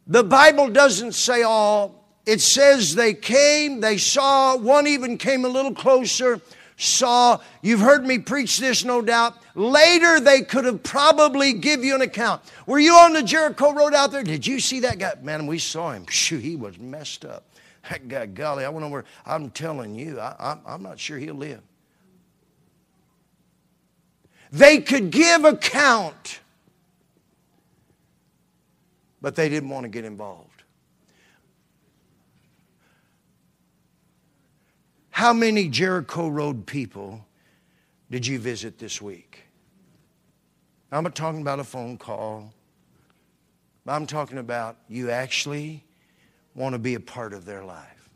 The 0.06 0.22
Bible 0.22 0.68
doesn't 0.68 1.12
say 1.12 1.42
all 1.42 1.99
it 2.30 2.40
says 2.40 2.94
they 2.94 3.12
came, 3.12 3.80
they 3.80 3.98
saw, 3.98 4.56
one 4.56 4.86
even 4.86 5.18
came 5.18 5.44
a 5.44 5.48
little 5.48 5.74
closer, 5.74 6.40
saw. 6.76 7.40
You've 7.60 7.80
heard 7.80 8.06
me 8.06 8.20
preach 8.20 8.58
this, 8.58 8.84
no 8.84 9.02
doubt. 9.02 9.34
Later, 9.56 10.20
they 10.20 10.42
could 10.42 10.64
have 10.64 10.80
probably 10.84 11.54
give 11.54 11.82
you 11.82 11.96
an 11.96 12.02
account. 12.02 12.40
Were 12.66 12.78
you 12.78 12.94
on 12.94 13.14
the 13.14 13.24
Jericho 13.24 13.72
Road 13.72 13.94
out 13.94 14.12
there? 14.12 14.22
Did 14.22 14.46
you 14.46 14.60
see 14.60 14.78
that 14.78 15.00
guy? 15.00 15.14
Man, 15.20 15.48
we 15.48 15.58
saw 15.58 15.90
him. 15.90 16.06
Shoot, 16.06 16.38
he 16.38 16.54
was 16.54 16.78
messed 16.78 17.24
up. 17.24 17.46
That 17.90 18.06
guy, 18.06 18.26
golly, 18.26 18.64
I 18.64 18.68
went 18.68 18.86
over. 18.86 19.04
I'm 19.26 19.50
telling 19.50 19.96
you, 19.96 20.20
I, 20.20 20.56
I'm 20.64 20.84
not 20.84 21.00
sure 21.00 21.18
he'll 21.18 21.34
live. 21.34 21.62
They 24.52 24.78
could 24.78 25.10
give 25.10 25.44
account, 25.44 26.38
but 29.20 29.34
they 29.34 29.48
didn't 29.48 29.70
want 29.70 29.82
to 29.82 29.88
get 29.88 30.04
involved. 30.04 30.49
How 35.10 35.32
many 35.32 35.68
Jericho 35.68 36.28
Road 36.28 36.66
people 36.66 37.26
did 38.10 38.26
you 38.26 38.38
visit 38.38 38.78
this 38.78 39.02
week? 39.02 39.44
I'm 40.92 41.04
not 41.04 41.14
talking 41.14 41.40
about 41.40 41.60
a 41.60 41.64
phone 41.64 41.96
call. 41.96 42.52
I'm 43.86 44.06
talking 44.06 44.38
about 44.38 44.76
you 44.88 45.10
actually 45.10 45.84
want 46.54 46.74
to 46.74 46.78
be 46.78 46.94
a 46.94 47.00
part 47.00 47.32
of 47.32 47.44
their 47.44 47.64
life. 47.64 48.08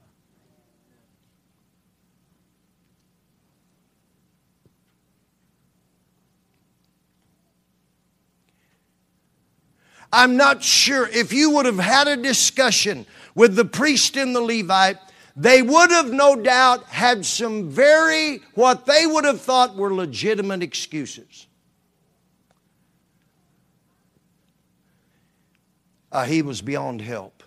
I'm 10.12 10.36
not 10.36 10.62
sure 10.62 11.08
if 11.08 11.32
you 11.32 11.50
would 11.50 11.66
have 11.66 11.80
had 11.80 12.06
a 12.06 12.16
discussion 12.16 13.04
with 13.34 13.56
the 13.56 13.64
priest 13.64 14.16
and 14.16 14.34
the 14.34 14.40
Levite 14.40 14.98
they 15.36 15.62
would 15.62 15.90
have 15.90 16.12
no 16.12 16.36
doubt 16.36 16.84
had 16.84 17.26
some 17.26 17.68
very, 17.68 18.40
what 18.54 18.86
they 18.86 19.04
would 19.06 19.24
have 19.24 19.40
thought 19.40 19.74
were 19.74 19.92
legitimate 19.92 20.62
excuses. 20.62 21.48
Uh, 26.12 26.24
he 26.24 26.42
was 26.42 26.62
beyond 26.62 27.00
help. 27.00 27.42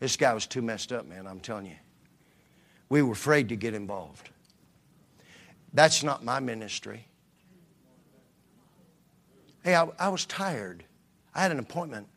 This 0.00 0.16
guy 0.16 0.34
was 0.34 0.46
too 0.46 0.62
messed 0.62 0.92
up, 0.92 1.06
man, 1.06 1.26
I'm 1.26 1.38
telling 1.38 1.66
you. 1.66 1.76
We 2.88 3.02
were 3.02 3.12
afraid 3.12 3.48
to 3.50 3.56
get 3.56 3.74
involved. 3.74 4.30
That's 5.72 6.02
not 6.02 6.24
my 6.24 6.40
ministry. 6.40 7.06
Hey, 9.62 9.76
I, 9.76 9.86
I 9.98 10.08
was 10.08 10.24
tired. 10.24 10.82
I 11.32 11.42
had 11.42 11.52
an 11.52 11.60
appointment. 11.60 12.08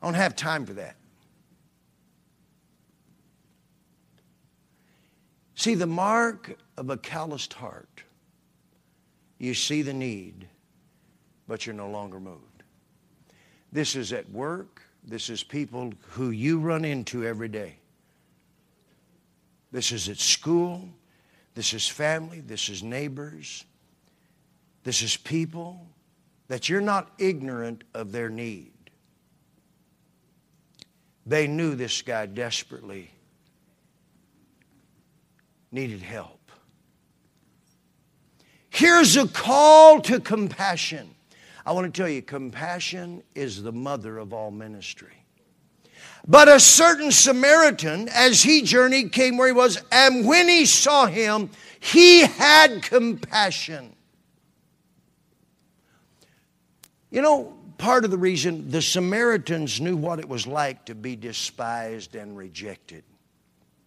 I 0.00 0.06
don't 0.06 0.14
have 0.14 0.36
time 0.36 0.64
for 0.66 0.74
that. 0.74 0.94
See, 5.56 5.74
the 5.74 5.86
mark 5.86 6.58
of 6.76 6.90
a 6.90 6.98
calloused 6.98 7.54
heart, 7.54 8.02
you 9.38 9.54
see 9.54 9.80
the 9.80 9.94
need, 9.94 10.46
but 11.48 11.64
you're 11.64 11.74
no 11.74 11.88
longer 11.88 12.20
moved. 12.20 12.62
This 13.72 13.96
is 13.96 14.12
at 14.12 14.30
work. 14.30 14.82
This 15.02 15.30
is 15.30 15.42
people 15.42 15.94
who 16.10 16.30
you 16.30 16.60
run 16.60 16.84
into 16.84 17.24
every 17.24 17.48
day. 17.48 17.78
This 19.72 19.92
is 19.92 20.10
at 20.10 20.18
school. 20.18 20.88
This 21.54 21.72
is 21.72 21.88
family. 21.88 22.40
This 22.40 22.68
is 22.68 22.82
neighbors. 22.82 23.64
This 24.84 25.00
is 25.00 25.16
people 25.16 25.86
that 26.48 26.68
you're 26.68 26.80
not 26.82 27.12
ignorant 27.18 27.82
of 27.94 28.12
their 28.12 28.28
need. 28.28 28.72
They 31.24 31.46
knew 31.46 31.74
this 31.74 32.02
guy 32.02 32.26
desperately 32.26 33.10
needed 35.70 36.02
help. 36.02 36.50
Here's 38.70 39.16
a 39.16 39.26
call 39.26 40.00
to 40.02 40.20
compassion. 40.20 41.14
I 41.64 41.72
want 41.72 41.92
to 41.92 42.00
tell 42.00 42.08
you, 42.08 42.22
compassion 42.22 43.22
is 43.34 43.62
the 43.62 43.72
mother 43.72 44.18
of 44.18 44.32
all 44.32 44.50
ministry. 44.50 45.24
But 46.28 46.48
a 46.48 46.60
certain 46.60 47.10
Samaritan, 47.10 48.08
as 48.08 48.42
he 48.42 48.62
journeyed, 48.62 49.12
came 49.12 49.36
where 49.36 49.46
he 49.46 49.52
was, 49.52 49.82
and 49.90 50.26
when 50.26 50.48
he 50.48 50.66
saw 50.66 51.06
him, 51.06 51.50
he 51.80 52.22
had 52.22 52.82
compassion. 52.82 53.94
You 57.10 57.22
know, 57.22 57.56
part 57.78 58.04
of 58.04 58.10
the 58.10 58.18
reason 58.18 58.70
the 58.70 58.82
Samaritans 58.82 59.80
knew 59.80 59.96
what 59.96 60.18
it 60.18 60.28
was 60.28 60.46
like 60.46 60.84
to 60.86 60.94
be 60.94 61.16
despised 61.16 62.14
and 62.14 62.36
rejected. 62.36 63.04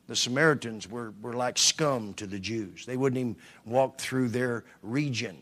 The 0.10 0.16
Samaritans 0.16 0.89
were, 0.89 1.14
were 1.22 1.34
like 1.34 1.60
scum 1.60 2.16
to 2.16 2.26
the 2.26 2.39
Jews. 2.39 2.84
They 2.84 2.97
wouldn't 2.97 3.20
even 3.20 3.36
walk 3.64 3.99
through 3.99 4.30
their 4.30 4.64
region. 4.82 5.38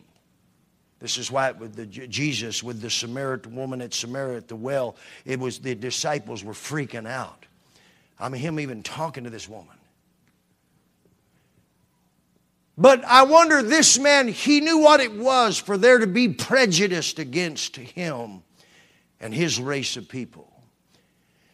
This 0.98 1.16
is 1.16 1.30
why 1.32 1.52
with 1.52 1.74
the, 1.74 1.86
Jesus, 1.86 2.62
with 2.62 2.82
the 2.82 2.90
Samaritan 2.90 3.56
woman 3.56 3.80
at 3.80 3.94
Samaria 3.94 4.36
at 4.36 4.46
the 4.46 4.56
well, 4.56 4.96
it 5.24 5.40
was 5.40 5.58
the 5.58 5.74
disciples 5.74 6.44
were 6.44 6.52
freaking 6.52 7.08
out. 7.08 7.46
I 8.20 8.28
mean, 8.28 8.42
him 8.42 8.60
even 8.60 8.82
talking 8.82 9.24
to 9.24 9.30
this 9.30 9.48
woman. 9.48 9.74
But 12.76 13.02
I 13.06 13.22
wonder, 13.22 13.62
this 13.62 13.98
man, 13.98 14.28
he 14.28 14.60
knew 14.60 14.80
what 14.80 15.00
it 15.00 15.14
was 15.14 15.56
for 15.56 15.78
there 15.78 15.98
to 15.98 16.06
be 16.06 16.28
prejudiced 16.28 17.18
against 17.18 17.76
him 17.76 18.42
and 19.18 19.32
his 19.32 19.58
race 19.58 19.96
of 19.96 20.10
people. 20.10 20.47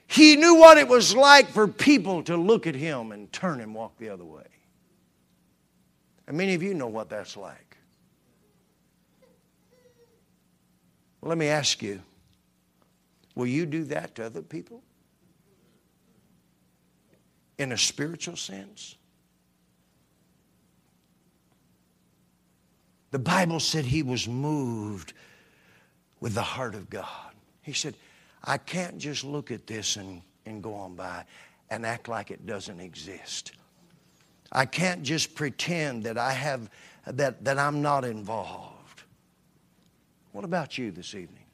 He 0.06 0.36
knew 0.36 0.56
what 0.56 0.78
it 0.78 0.88
was 0.88 1.14
like 1.14 1.48
for 1.48 1.66
people 1.66 2.22
to 2.24 2.36
look 2.36 2.66
at 2.66 2.74
him 2.74 3.12
and 3.12 3.32
turn 3.32 3.60
and 3.60 3.74
walk 3.74 3.98
the 3.98 4.10
other 4.10 4.24
way. 4.24 4.46
And 6.26 6.36
many 6.36 6.54
of 6.54 6.62
you 6.62 6.74
know 6.74 6.86
what 6.86 7.08
that's 7.08 7.36
like. 7.36 7.76
Well, 11.20 11.30
let 11.30 11.38
me 11.38 11.48
ask 11.48 11.82
you 11.82 12.00
will 13.34 13.46
you 13.46 13.66
do 13.66 13.84
that 13.84 14.14
to 14.16 14.26
other 14.26 14.42
people? 14.42 14.82
In 17.58 17.72
a 17.72 17.78
spiritual 17.78 18.36
sense? 18.36 18.96
The 23.10 23.18
Bible 23.18 23.60
said 23.60 23.84
he 23.84 24.02
was 24.02 24.28
moved 24.28 25.12
with 26.20 26.34
the 26.34 26.42
heart 26.42 26.74
of 26.74 26.90
God. 26.90 27.32
He 27.62 27.72
said, 27.72 27.94
I 28.44 28.58
can't 28.58 28.98
just 28.98 29.24
look 29.24 29.50
at 29.50 29.66
this 29.66 29.96
and, 29.96 30.20
and 30.44 30.62
go 30.62 30.74
on 30.74 30.94
by 30.94 31.24
and 31.70 31.86
act 31.86 32.08
like 32.08 32.30
it 32.30 32.46
doesn't 32.46 32.78
exist. 32.78 33.52
I 34.52 34.66
can't 34.66 35.02
just 35.02 35.34
pretend 35.34 36.04
that 36.04 36.18
I 36.18 36.32
have 36.32 36.70
that, 37.06 37.44
that 37.44 37.58
I'm 37.58 37.82
not 37.82 38.04
involved. 38.04 39.02
What 40.32 40.44
about 40.44 40.78
you 40.78 40.90
this 40.90 41.14
evening? 41.14 41.44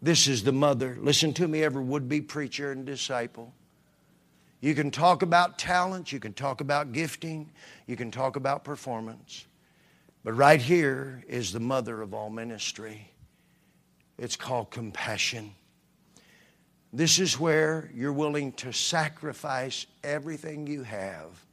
This 0.00 0.26
is 0.26 0.42
the 0.42 0.52
mother. 0.52 0.98
Listen 1.00 1.32
to 1.34 1.46
me, 1.46 1.62
every 1.62 1.82
would 1.82 2.08
be 2.08 2.20
preacher 2.20 2.72
and 2.72 2.84
disciple. 2.84 3.54
You 4.60 4.74
can 4.74 4.90
talk 4.90 5.22
about 5.22 5.58
talent, 5.58 6.12
you 6.12 6.20
can 6.20 6.32
talk 6.32 6.60
about 6.60 6.92
gifting, 6.92 7.50
you 7.86 7.96
can 7.96 8.10
talk 8.10 8.36
about 8.36 8.64
performance. 8.64 9.46
But 10.24 10.32
right 10.34 10.60
here 10.60 11.24
is 11.28 11.52
the 11.52 11.60
mother 11.60 12.02
of 12.02 12.14
all 12.14 12.30
ministry. 12.30 13.11
It's 14.22 14.36
called 14.36 14.70
compassion. 14.70 15.52
This 16.92 17.18
is 17.18 17.40
where 17.40 17.90
you're 17.92 18.12
willing 18.12 18.52
to 18.52 18.72
sacrifice 18.72 19.84
everything 20.04 20.68
you 20.68 20.84
have 20.84 21.44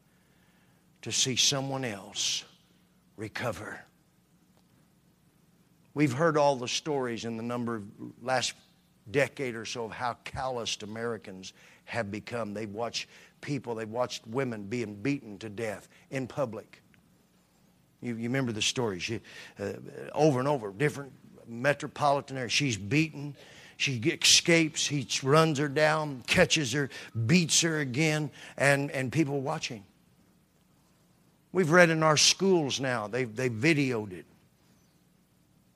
to 1.01 1.11
see 1.11 1.35
someone 1.35 1.83
else 1.83 2.43
recover. 3.17 3.83
We've 5.95 6.13
heard 6.13 6.37
all 6.37 6.57
the 6.57 6.67
stories 6.67 7.25
in 7.25 7.37
the 7.37 7.43
number 7.43 7.77
of 7.77 7.85
last 8.21 8.53
decade 9.09 9.55
or 9.55 9.65
so 9.65 9.85
of 9.85 9.91
how 9.91 10.17
calloused 10.23 10.83
Americans 10.83 11.53
have 11.85 12.11
become. 12.11 12.53
They've 12.53 12.69
watched 12.69 13.07
people, 13.41 13.73
they've 13.73 13.89
watched 13.89 14.27
women 14.27 14.65
being 14.65 14.93
beaten 14.93 15.39
to 15.39 15.49
death 15.49 15.87
in 16.11 16.27
public. 16.27 16.83
You, 18.01 18.15
you 18.15 18.29
remember 18.29 18.51
the 18.51 18.61
stories 18.61 19.01
she, 19.01 19.21
uh, 19.59 19.73
over 20.13 20.37
and 20.37 20.47
over, 20.47 20.71
different 20.71 21.11
metropolitan 21.49 22.37
area. 22.37 22.49
She's 22.49 22.77
beaten. 22.77 23.35
She 23.77 23.97
escapes. 23.97 24.85
He 24.85 25.07
runs 25.23 25.57
her 25.57 25.67
down, 25.67 26.23
catches 26.27 26.73
her, 26.73 26.89
beats 27.25 27.61
her 27.61 27.79
again, 27.79 28.29
and, 28.57 28.91
and 28.91 29.11
people 29.11 29.41
watching. 29.41 29.83
We've 31.51 31.71
read 31.71 31.89
in 31.89 32.03
our 32.03 32.17
schools 32.17 32.79
now, 32.79 33.07
they've, 33.07 33.33
they've 33.33 33.51
videoed 33.51 34.11
it. 34.11 34.25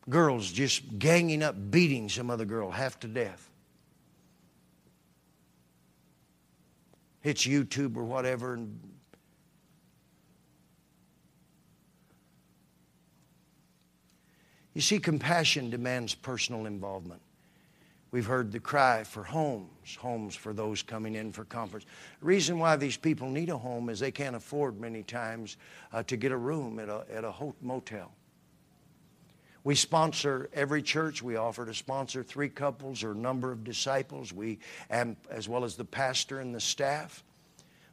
Girls 0.09 0.51
just 0.51 0.99
ganging 0.99 1.41
up, 1.41 1.55
beating 1.71 2.09
some 2.09 2.30
other 2.30 2.45
girl 2.45 2.69
half 2.69 2.99
to 2.99 3.07
death. 3.07 3.49
hits 7.24 7.47
YouTube 7.47 7.95
or 7.95 8.03
whatever 8.03 8.53
and 8.53 8.80
You 14.74 14.82
see, 14.82 14.99
compassion 14.99 15.69
demands 15.69 16.15
personal 16.15 16.65
involvement. 16.65 17.21
We've 18.11 18.26
heard 18.26 18.51
the 18.51 18.59
cry 18.59 19.03
for 19.03 19.24
homes, 19.24 19.95
homes 19.95 20.36
for 20.36 20.53
those 20.53 20.84
coming 20.84 21.15
in 21.15 21.32
for 21.32 21.45
conference. 21.45 21.86
The 22.19 22.26
reason 22.28 22.59
why 22.59 22.76
these 22.76 22.95
people 22.95 23.28
need 23.28 23.49
a 23.49 23.57
home 23.57 23.89
is 23.89 23.99
they 23.99 24.11
can't 24.11 24.36
afford 24.36 24.80
many 24.80 25.01
times 25.01 25.57
uh, 25.91 26.03
to 26.03 26.15
get 26.15 26.32
a 26.32 26.38
room 26.38 26.78
at 26.80 26.89
a, 26.89 27.05
at 27.11 27.24
a 27.24 27.34
motel. 27.61 28.11
We 29.63 29.76
sponsor 29.76 30.49
every 30.53 30.84
church. 30.84 31.24
We 31.24 31.38
offer 31.38 31.65
to 31.65 31.74
sponsor 31.74 32.21
three 32.21 32.49
couples 32.49 33.03
or 33.03 33.15
number 33.15 33.51
of 33.51 33.63
disciples, 33.63 34.34
we, 34.34 34.59
and, 34.89 35.15
as 35.32 35.49
well 35.49 35.63
as 35.63 35.76
the 35.76 35.86
pastor 35.86 36.39
and 36.39 36.53
the 36.53 36.59
staff. 36.59 37.24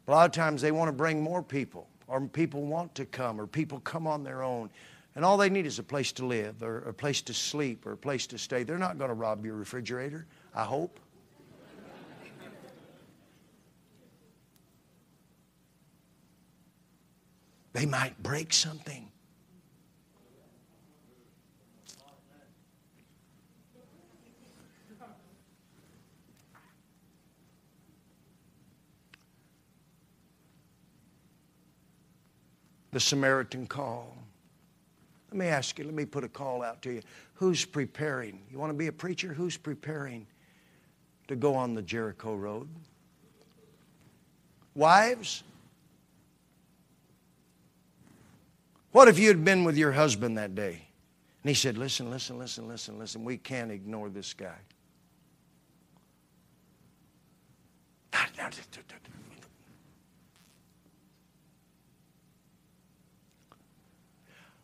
A 0.07 0.11
lot 0.11 0.26
of 0.26 0.33
times 0.33 0.61
they 0.61 0.72
want 0.72 0.89
to 0.89 0.93
bring 0.93 1.22
more 1.22 1.43
people, 1.43 1.89
or 2.09 2.20
people 2.22 2.66
want 2.66 2.95
to 2.97 3.05
come, 3.05 3.41
or 3.41 3.47
people 3.47 3.81
come 3.81 4.07
on 4.07 4.24
their 4.24 4.43
own. 4.43 4.68
And 5.16 5.24
all 5.24 5.36
they 5.36 5.50
need 5.50 5.66
is 5.66 5.78
a 5.78 5.82
place 5.82 6.12
to 6.12 6.26
live, 6.26 6.62
or 6.62 6.78
a 6.78 6.94
place 6.94 7.20
to 7.22 7.34
sleep, 7.34 7.84
or 7.84 7.92
a 7.92 7.96
place 7.96 8.26
to 8.28 8.38
stay. 8.38 8.62
They're 8.62 8.78
not 8.78 8.96
going 8.96 9.08
to 9.08 9.14
rob 9.14 9.44
your 9.44 9.56
refrigerator, 9.56 10.26
I 10.54 10.64
hope. 10.64 11.00
They 17.72 17.86
might 17.86 18.20
break 18.22 18.52
something. 18.52 19.11
the 32.92 33.00
Samaritan 33.00 33.66
call. 33.66 34.16
Let 35.31 35.39
me 35.39 35.47
ask 35.47 35.78
you, 35.78 35.85
let 35.85 35.95
me 35.95 36.05
put 36.05 36.24
a 36.24 36.28
call 36.28 36.62
out 36.62 36.83
to 36.83 36.93
you. 36.93 37.03
Who's 37.35 37.64
preparing? 37.64 38.41
You 38.51 38.59
want 38.59 38.70
to 38.70 38.76
be 38.76 38.89
a 38.89 38.93
preacher? 38.93 39.33
Who's 39.33 39.57
preparing 39.57 40.26
to 41.28 41.37
go 41.37 41.55
on 41.55 41.74
the 41.74 41.83
Jericho 41.83 42.35
road? 42.35 42.68
Wives? 44.74 45.45
What 48.91 49.07
if 49.07 49.20
you 49.20 49.28
had 49.28 49.45
been 49.45 49.62
with 49.62 49.76
your 49.76 49.93
husband 49.93 50.37
that 50.37 50.57
day? 50.57 50.83
And 51.43 51.49
he 51.49 51.55
said, 51.55 51.78
Listen, 51.78 52.11
listen, 52.11 52.37
listen, 52.39 52.66
listen, 52.66 52.99
listen, 52.99 53.24
we 53.24 53.37
can't 53.37 53.70
ignore 53.70 54.09
this 54.09 54.35
guy. 54.35 54.59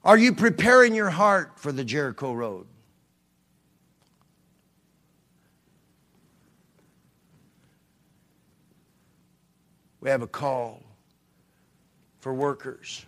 Are 0.07 0.17
you 0.17 0.33
preparing 0.33 0.95
your 0.95 1.11
heart 1.11 1.59
for 1.59 1.73
the 1.73 1.83
Jericho 1.83 2.33
road? 2.33 2.69
We 10.01 10.09
have 10.09 10.23
a 10.23 10.29
call 10.29 10.81
for 12.21 12.33
workers. 12.33 13.05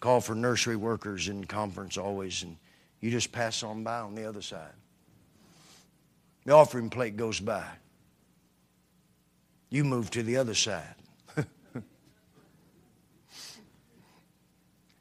Call 0.00 0.20
for 0.20 0.34
nursery 0.34 0.74
workers 0.74 1.28
in 1.28 1.44
conference 1.44 1.96
always, 1.96 2.42
and 2.42 2.56
you 2.98 3.12
just 3.12 3.30
pass 3.30 3.62
on 3.62 3.84
by 3.84 4.00
on 4.00 4.16
the 4.16 4.24
other 4.24 4.42
side. 4.42 4.74
The 6.44 6.54
offering 6.54 6.90
plate 6.90 7.16
goes 7.16 7.38
by. 7.38 7.68
You 9.70 9.84
move 9.84 10.10
to 10.10 10.24
the 10.24 10.38
other 10.38 10.54
side. 10.54 10.96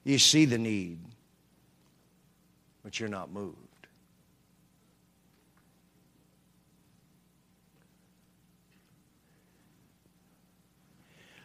You 0.05 0.19
see 0.19 0.45
the 0.45 0.57
need, 0.57 0.99
but 2.83 2.99
you're 2.99 3.09
not 3.09 3.31
moved. 3.31 3.57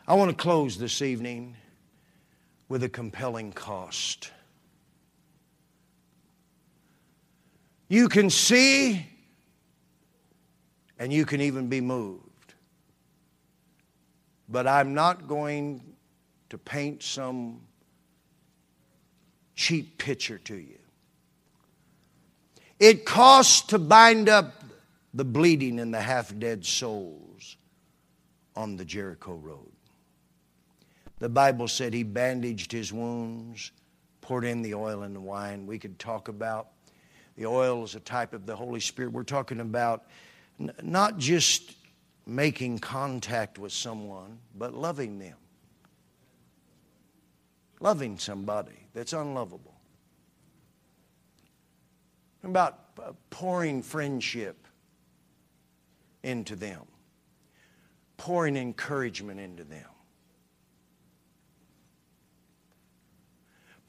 I 0.07 0.15
want 0.15 0.31
to 0.31 0.37
close 0.37 0.77
this 0.77 1.03
evening 1.03 1.57
with 2.69 2.83
a 2.83 2.89
compelling 2.89 3.53
cost. 3.53 4.31
You 7.89 8.09
can 8.09 8.29
see 8.29 9.07
and 10.99 11.13
you 11.13 11.25
can 11.25 11.41
even 11.41 11.69
be 11.69 11.81
moved. 11.81 12.55
But 14.49 14.67
I'm 14.67 14.93
not 14.93 15.27
going 15.27 15.83
to 16.51 16.59
paint 16.59 17.03
some 17.03 17.63
cheap 19.61 19.99
picture 19.99 20.39
to 20.39 20.55
you. 20.55 20.79
It 22.79 23.05
costs 23.05 23.61
to 23.69 23.79
bind 23.79 24.31
up 24.31 24.65
the 25.13 25.25
bleeding 25.25 25.81
and 25.81 25.93
the 25.93 26.01
half 26.01 26.37
dead 26.39 26.65
souls 26.65 27.59
on 28.57 28.79
the 28.79 28.87
Jericho 28.87 29.35
Road. 29.35 29.71
The 31.19 31.29
Bible 31.29 31.69
said 31.69 31.93
he 31.93 32.05
bandaged 32.05 32.73
his 32.73 32.91
wounds, 32.91 33.73
poured 34.23 34.47
in 34.47 34.63
the 34.63 34.73
oil 34.73 35.03
and 35.03 35.15
the 35.15 35.21
wine. 35.21 35.67
We 35.67 35.79
could 35.79 35.99
talk 35.99 36.29
about 36.29 36.69
the 37.37 37.45
oil 37.45 37.83
as 37.83 37.95
a 37.95 38.01
type 38.01 38.33
of 38.33 38.47
the 38.47 38.57
Holy 38.57 38.81
Spirit. 38.81 39.13
We're 39.13 39.25
talking 39.25 39.61
about 39.61 40.05
n- 40.59 40.73
not 40.83 41.19
just 41.19 41.75
making 42.25 42.79
contact 42.79 43.59
with 43.59 43.73
someone, 43.73 44.39
but 44.57 44.73
loving 44.73 45.19
them. 45.19 45.37
Loving 47.79 48.17
somebody 48.17 48.80
that's 48.93 49.13
unlovable. 49.13 49.75
About 52.43 52.79
uh, 53.03 53.13
pouring 53.31 53.83
friendship 53.83 54.67
into 56.23 56.57
them, 56.57 56.83
pouring 58.17 58.57
encouragement 58.57 59.41
into 59.41 59.65
them. 59.65 59.85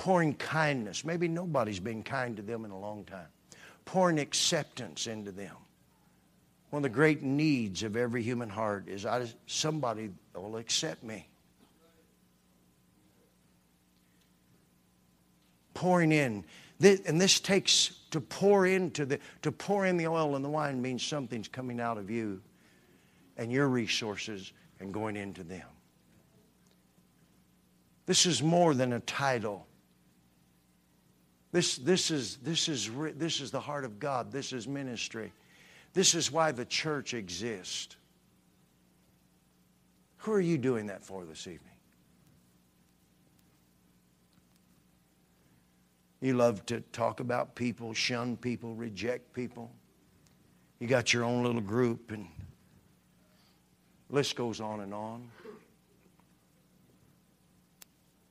pouring 0.01 0.33
kindness. 0.33 1.05
Maybe 1.05 1.27
nobody's 1.27 1.79
been 1.79 2.01
kind 2.01 2.35
to 2.37 2.41
them 2.41 2.65
in 2.65 2.71
a 2.71 2.79
long 2.79 3.03
time. 3.03 3.27
Pouring 3.85 4.17
acceptance 4.17 5.05
into 5.05 5.31
them. 5.31 5.55
One 6.71 6.79
of 6.79 6.83
the 6.83 6.89
great 6.89 7.21
needs 7.21 7.83
of 7.83 7.95
every 7.95 8.23
human 8.23 8.49
heart 8.49 8.87
is 8.87 9.05
I, 9.05 9.27
somebody 9.45 10.09
will 10.33 10.57
accept 10.57 11.03
me. 11.03 11.27
Pouring 15.73 16.11
in. 16.11 16.43
And 16.83 17.21
this 17.21 17.39
takes 17.39 17.99
to 18.11 18.19
pour 18.19 18.65
into 18.65 19.05
the 19.05 19.19
to 19.43 19.51
pour 19.51 19.85
in 19.85 19.97
the 19.97 20.07
oil 20.07 20.35
and 20.35 20.43
the 20.43 20.49
wine 20.49 20.81
means 20.81 21.03
something's 21.03 21.47
coming 21.47 21.79
out 21.79 21.97
of 21.97 22.09
you 22.09 22.41
and 23.37 23.51
your 23.51 23.67
resources 23.67 24.51
and 24.79 24.93
going 24.93 25.15
into 25.15 25.43
them. 25.43 25.67
This 28.05 28.25
is 28.25 28.41
more 28.41 28.73
than 28.73 28.93
a 28.93 28.99
title. 29.01 29.67
This, 31.51 31.77
this, 31.77 32.11
is, 32.11 32.37
this, 32.37 32.69
is, 32.69 32.89
this 33.15 33.41
is 33.41 33.51
the 33.51 33.59
heart 33.59 33.83
of 33.83 33.99
God. 33.99 34.31
This 34.31 34.53
is 34.53 34.67
ministry. 34.67 35.33
This 35.93 36.15
is 36.15 36.31
why 36.31 36.51
the 36.51 36.65
church 36.65 37.13
exists. 37.13 37.95
Who 40.17 40.31
are 40.33 40.41
you 40.41 40.57
doing 40.57 40.87
that 40.87 41.03
for 41.03 41.25
this 41.25 41.47
evening? 41.47 41.70
You 46.21 46.35
love 46.35 46.63
to 46.67 46.81
talk 46.91 47.19
about 47.19 47.55
people, 47.55 47.93
shun 47.95 48.37
people, 48.37 48.75
reject 48.75 49.33
people. 49.33 49.71
You 50.79 50.87
got 50.87 51.13
your 51.13 51.23
own 51.23 51.43
little 51.43 51.61
group, 51.61 52.11
and 52.11 52.27
list 54.09 54.35
goes 54.35 54.61
on 54.61 54.81
and 54.81 54.93
on. 54.93 55.27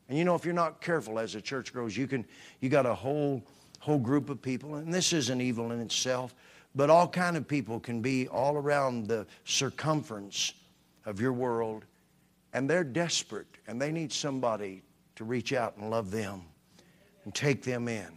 And 0.09 0.16
you 0.16 0.24
know, 0.24 0.36
if 0.36 0.45
you're 0.45 0.55
not 0.55 0.80
careful 0.80 1.18
as 1.18 1.32
the 1.32 1.41
church 1.41 1.72
grows, 1.72 1.97
you 1.97 2.07
can 2.07 2.24
you 2.61 2.68
got 2.68 2.86
a 2.86 2.95
whole 2.95 3.43
whole 3.80 3.99
group 3.99 4.30
of 4.30 4.41
people, 4.41 4.76
and 4.76 4.93
this 4.93 5.12
isn't 5.12 5.41
evil 5.41 5.72
in 5.72 5.80
itself, 5.80 6.34
but 6.76 6.91
all 6.91 7.09
kind 7.09 7.36
of 7.36 7.49
people 7.49 7.80
can 7.80 8.01
be 8.01 8.28
all 8.28 8.57
around 8.57 9.09
the 9.09 9.26
circumference 9.45 10.53
of 11.07 11.20
your 11.20 11.32
world, 11.32 11.86
and 12.53 12.70
they're 12.70 12.84
desperate 12.84 13.47
and 13.66 13.80
they 13.80 13.91
need 13.91 14.12
somebody 14.12 14.82
to 15.16 15.24
reach 15.24 15.53
out 15.53 15.76
and 15.76 15.91
love 15.91 16.11
them 16.11 16.43
and 17.25 17.35
take 17.35 17.62
them 17.62 17.89
in. 17.89 18.09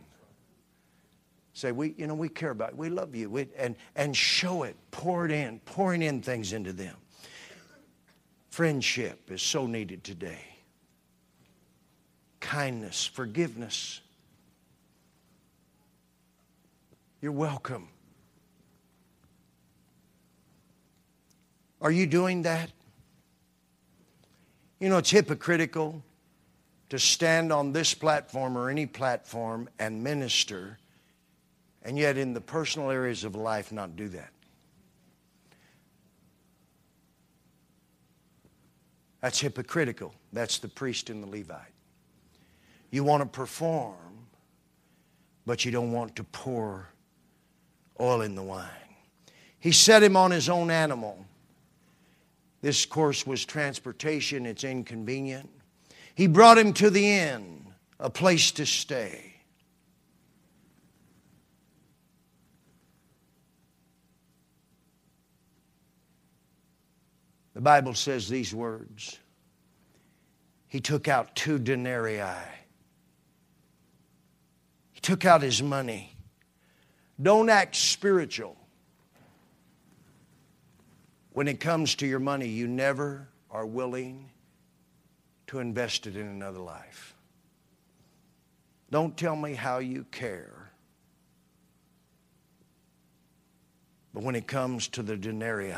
Say, 1.54 1.72
we, 1.72 1.94
you 1.98 2.08
know, 2.08 2.16
we 2.16 2.30
care 2.30 2.50
about, 2.50 2.70
it. 2.70 2.78
we 2.78 2.90
love 2.90 3.16
you, 3.16 3.30
we, 3.30 3.48
and, 3.58 3.76
and 3.96 4.16
show 4.16 4.64
it, 4.64 4.76
pour 4.92 5.26
it 5.26 5.32
in, 5.32 5.60
pouring 5.66 6.02
in 6.02 6.22
things 6.22 6.52
into 6.52 6.74
them. 6.74 6.96
Friendship 8.50 9.32
is 9.32 9.42
so 9.42 9.68
needed 9.68 10.04
today 10.04 10.54
kindness, 12.44 13.06
forgiveness. 13.06 14.02
You're 17.22 17.32
welcome. 17.32 17.88
Are 21.82 21.90
you 21.90 22.06
doing 22.06 22.42
that? 22.42 22.70
You 24.80 24.90
know, 24.90 24.98
it's 24.98 25.10
hypocritical 25.10 26.04
to 26.94 27.00
stand 27.00 27.52
on 27.52 27.74
this 27.74 27.96
platform 27.96 28.56
or 28.56 28.70
any 28.70 28.86
platform 28.86 29.68
and 29.80 30.04
minister, 30.04 30.78
and 31.82 31.98
yet 31.98 32.20
in 32.20 32.36
the 32.36 32.40
personal 32.40 32.92
areas 32.92 33.24
of 33.24 33.36
life 33.36 33.72
not 33.72 33.96
do 33.96 34.08
that. 34.10 34.30
That's 39.22 39.40
hypocritical. 39.40 40.14
That's 40.34 40.60
the 40.60 40.68
priest 40.68 41.10
and 41.10 41.24
the 41.24 41.28
Levite. 41.28 41.74
You 42.92 43.04
want 43.04 43.24
to 43.24 43.28
perform, 43.28 44.28
but 45.48 45.66
you 45.66 45.72
don't 45.72 45.94
want 45.94 46.16
to 46.18 46.24
pour 46.24 46.90
oil 48.00 48.22
in 48.22 48.36
the 48.36 48.44
wine. 48.44 48.70
He 49.60 49.72
set 49.72 50.04
him 50.04 50.16
on 50.16 50.30
his 50.30 50.48
own 50.48 50.70
animal. 50.70 51.26
This 52.62 52.86
course 52.86 53.26
was 53.26 53.44
transportation, 53.46 54.46
it's 54.46 54.64
inconvenient. 54.64 55.50
He 56.16 56.28
brought 56.28 56.58
him 56.58 56.74
to 56.74 56.90
the 56.90 57.10
inn, 57.10 57.74
a 58.00 58.10
place 58.10 58.52
to 58.52 58.66
stay. 58.66 59.34
The 67.54 67.62
Bible 67.62 67.94
says 67.94 68.28
these 68.28 68.54
words 68.54 69.18
He 70.68 70.80
took 70.80 71.08
out 71.08 71.36
two 71.36 71.60
denarii 71.60 72.22
he 74.94 75.02
took 75.02 75.26
out 75.26 75.42
his 75.42 75.62
money. 75.62 76.16
Don't 77.22 77.50
act 77.50 77.76
spiritual. 77.76 78.56
When 81.32 81.48
it 81.48 81.60
comes 81.60 81.96
to 81.96 82.08
your 82.08 82.20
money, 82.20 82.48
you 82.48 82.68
never 82.68 83.28
are 83.50 83.66
willing 83.66 84.30
to 85.54 85.60
invest 85.60 86.08
it 86.08 86.16
in 86.16 86.26
another 86.26 86.60
life. 86.60 87.16
Don't 88.90 89.16
tell 89.16 89.36
me 89.36 89.54
how 89.54 89.78
you 89.78 90.04
care. 90.12 90.72
But 94.16 94.24
when 94.24 94.34
it 94.34 94.48
comes 94.48 94.88
to 94.90 95.04
the 95.04 95.16
denarii, 95.16 95.76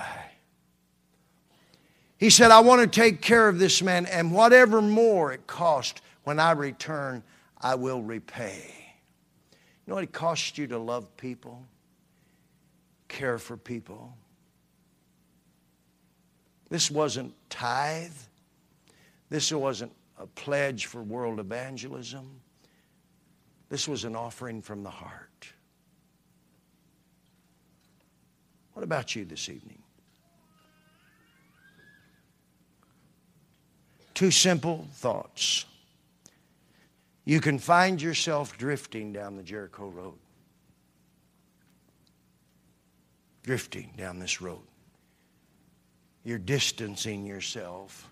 he 2.18 2.30
said, 2.30 2.52
I 2.52 2.62
want 2.62 2.82
to 2.82 2.88
take 2.88 3.22
care 3.22 3.50
of 3.50 3.60
this 3.60 3.82
man, 3.82 4.06
and 4.06 4.32
whatever 4.32 4.82
more 4.82 5.34
it 5.34 5.46
cost, 5.46 6.02
when 6.24 6.40
I 6.40 6.52
return, 6.52 7.22
I 7.60 7.76
will 7.76 8.02
repay. 8.02 8.74
You 9.52 9.58
know 9.88 9.96
what 9.96 10.06
it 10.06 10.14
costs 10.14 10.58
you 10.58 10.68
to 10.68 10.78
love 10.78 11.18
people, 11.18 11.62
care 13.10 13.38
for 13.38 13.58
people? 13.58 14.14
This 16.70 16.90
wasn't 16.90 17.34
tithe. 17.50 18.12
This 19.30 19.52
wasn't 19.52 19.92
a 20.18 20.28
pledge 20.28 20.86
for 20.86 21.02
world 21.02 21.40
evangelism. 21.40 22.42
This 23.70 23.88
was 23.88 24.04
an 24.04 24.16
offering 24.16 24.62
from 24.62 24.84
the 24.84 24.90
heart. 24.90 25.48
What 28.74 28.84
about 28.84 29.16
you 29.16 29.26
this 29.26 29.50
evening? 29.50 29.82
Two 34.14 34.32
simple 34.32 34.88
thoughts. 34.94 35.66
You 37.26 37.42
can 37.42 37.58
find 37.58 38.02
yourself 38.02 38.58
drifting 38.58 39.12
down 39.12 39.36
the 39.36 39.44
Jericho 39.44 39.88
Road. 39.90 40.20
Drifting 43.44 43.92
down 43.98 44.20
this 44.20 44.42
road. 44.42 44.62
You're 46.24 46.38
distancing 46.38 47.26
yourself 47.26 48.10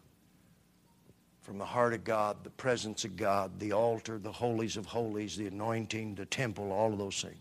from 1.44 1.58
the 1.58 1.66
heart 1.66 1.94
of 1.94 2.06
God, 2.06 2.38
the 2.44 2.50
presence 2.50 3.04
of 3.04 3.18
God, 3.18 3.60
the 3.60 3.74
altar, 3.74 4.18
the 4.18 4.32
holies 4.32 4.78
of 4.78 4.86
holies, 4.86 5.36
the 5.36 5.46
anointing, 5.46 6.16
the 6.16 6.26
temple, 6.26 6.72
all 6.72 6.92
of 6.94 6.98
those 6.98 7.22
things. 7.22 7.36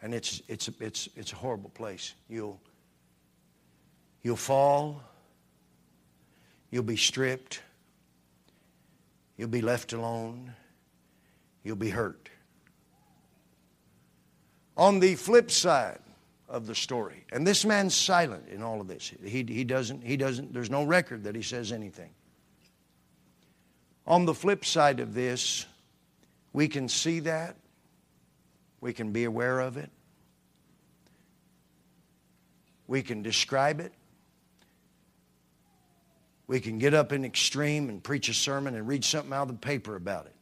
And 0.00 0.14
it's, 0.14 0.40
it's, 0.48 0.70
it's, 0.80 1.10
it's 1.14 1.32
a 1.32 1.36
horrible 1.36 1.68
place. 1.70 2.14
You'll, 2.30 2.58
you'll 4.22 4.36
fall, 4.36 5.02
you'll 6.70 6.82
be 6.82 6.96
stripped, 6.96 7.60
you'll 9.36 9.48
be 9.48 9.62
left 9.62 9.92
alone, 9.92 10.54
you'll 11.64 11.76
be 11.76 11.90
hurt. 11.90 12.30
On 14.78 15.00
the 15.00 15.16
flip 15.16 15.50
side, 15.50 15.98
of 16.48 16.66
the 16.66 16.74
story. 16.74 17.24
And 17.32 17.46
this 17.46 17.64
man's 17.64 17.94
silent 17.94 18.48
in 18.48 18.62
all 18.62 18.80
of 18.80 18.86
this. 18.86 19.12
He, 19.22 19.44
he 19.44 19.64
doesn't, 19.64 20.02
he 20.02 20.16
doesn't, 20.16 20.52
there's 20.52 20.70
no 20.70 20.84
record 20.84 21.24
that 21.24 21.34
he 21.34 21.42
says 21.42 21.72
anything. 21.72 22.10
On 24.06 24.24
the 24.24 24.34
flip 24.34 24.64
side 24.64 25.00
of 25.00 25.14
this, 25.14 25.66
we 26.52 26.68
can 26.68 26.88
see 26.88 27.20
that. 27.20 27.56
We 28.80 28.92
can 28.92 29.10
be 29.10 29.24
aware 29.24 29.60
of 29.60 29.76
it. 29.76 29.90
We 32.86 33.02
can 33.02 33.22
describe 33.22 33.80
it. 33.80 33.92
We 36.46 36.60
can 36.60 36.78
get 36.78 36.94
up 36.94 37.12
in 37.12 37.24
extreme 37.24 37.88
and 37.88 38.00
preach 38.00 38.28
a 38.28 38.34
sermon 38.34 38.76
and 38.76 38.86
read 38.86 39.04
something 39.04 39.32
out 39.32 39.42
of 39.42 39.48
the 39.48 39.54
paper 39.54 39.96
about 39.96 40.26
it. 40.26 40.34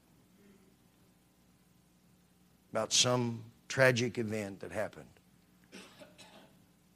About 2.70 2.92
some 2.92 3.42
tragic 3.68 4.18
event 4.18 4.60
that 4.60 4.72
happened. 4.72 5.06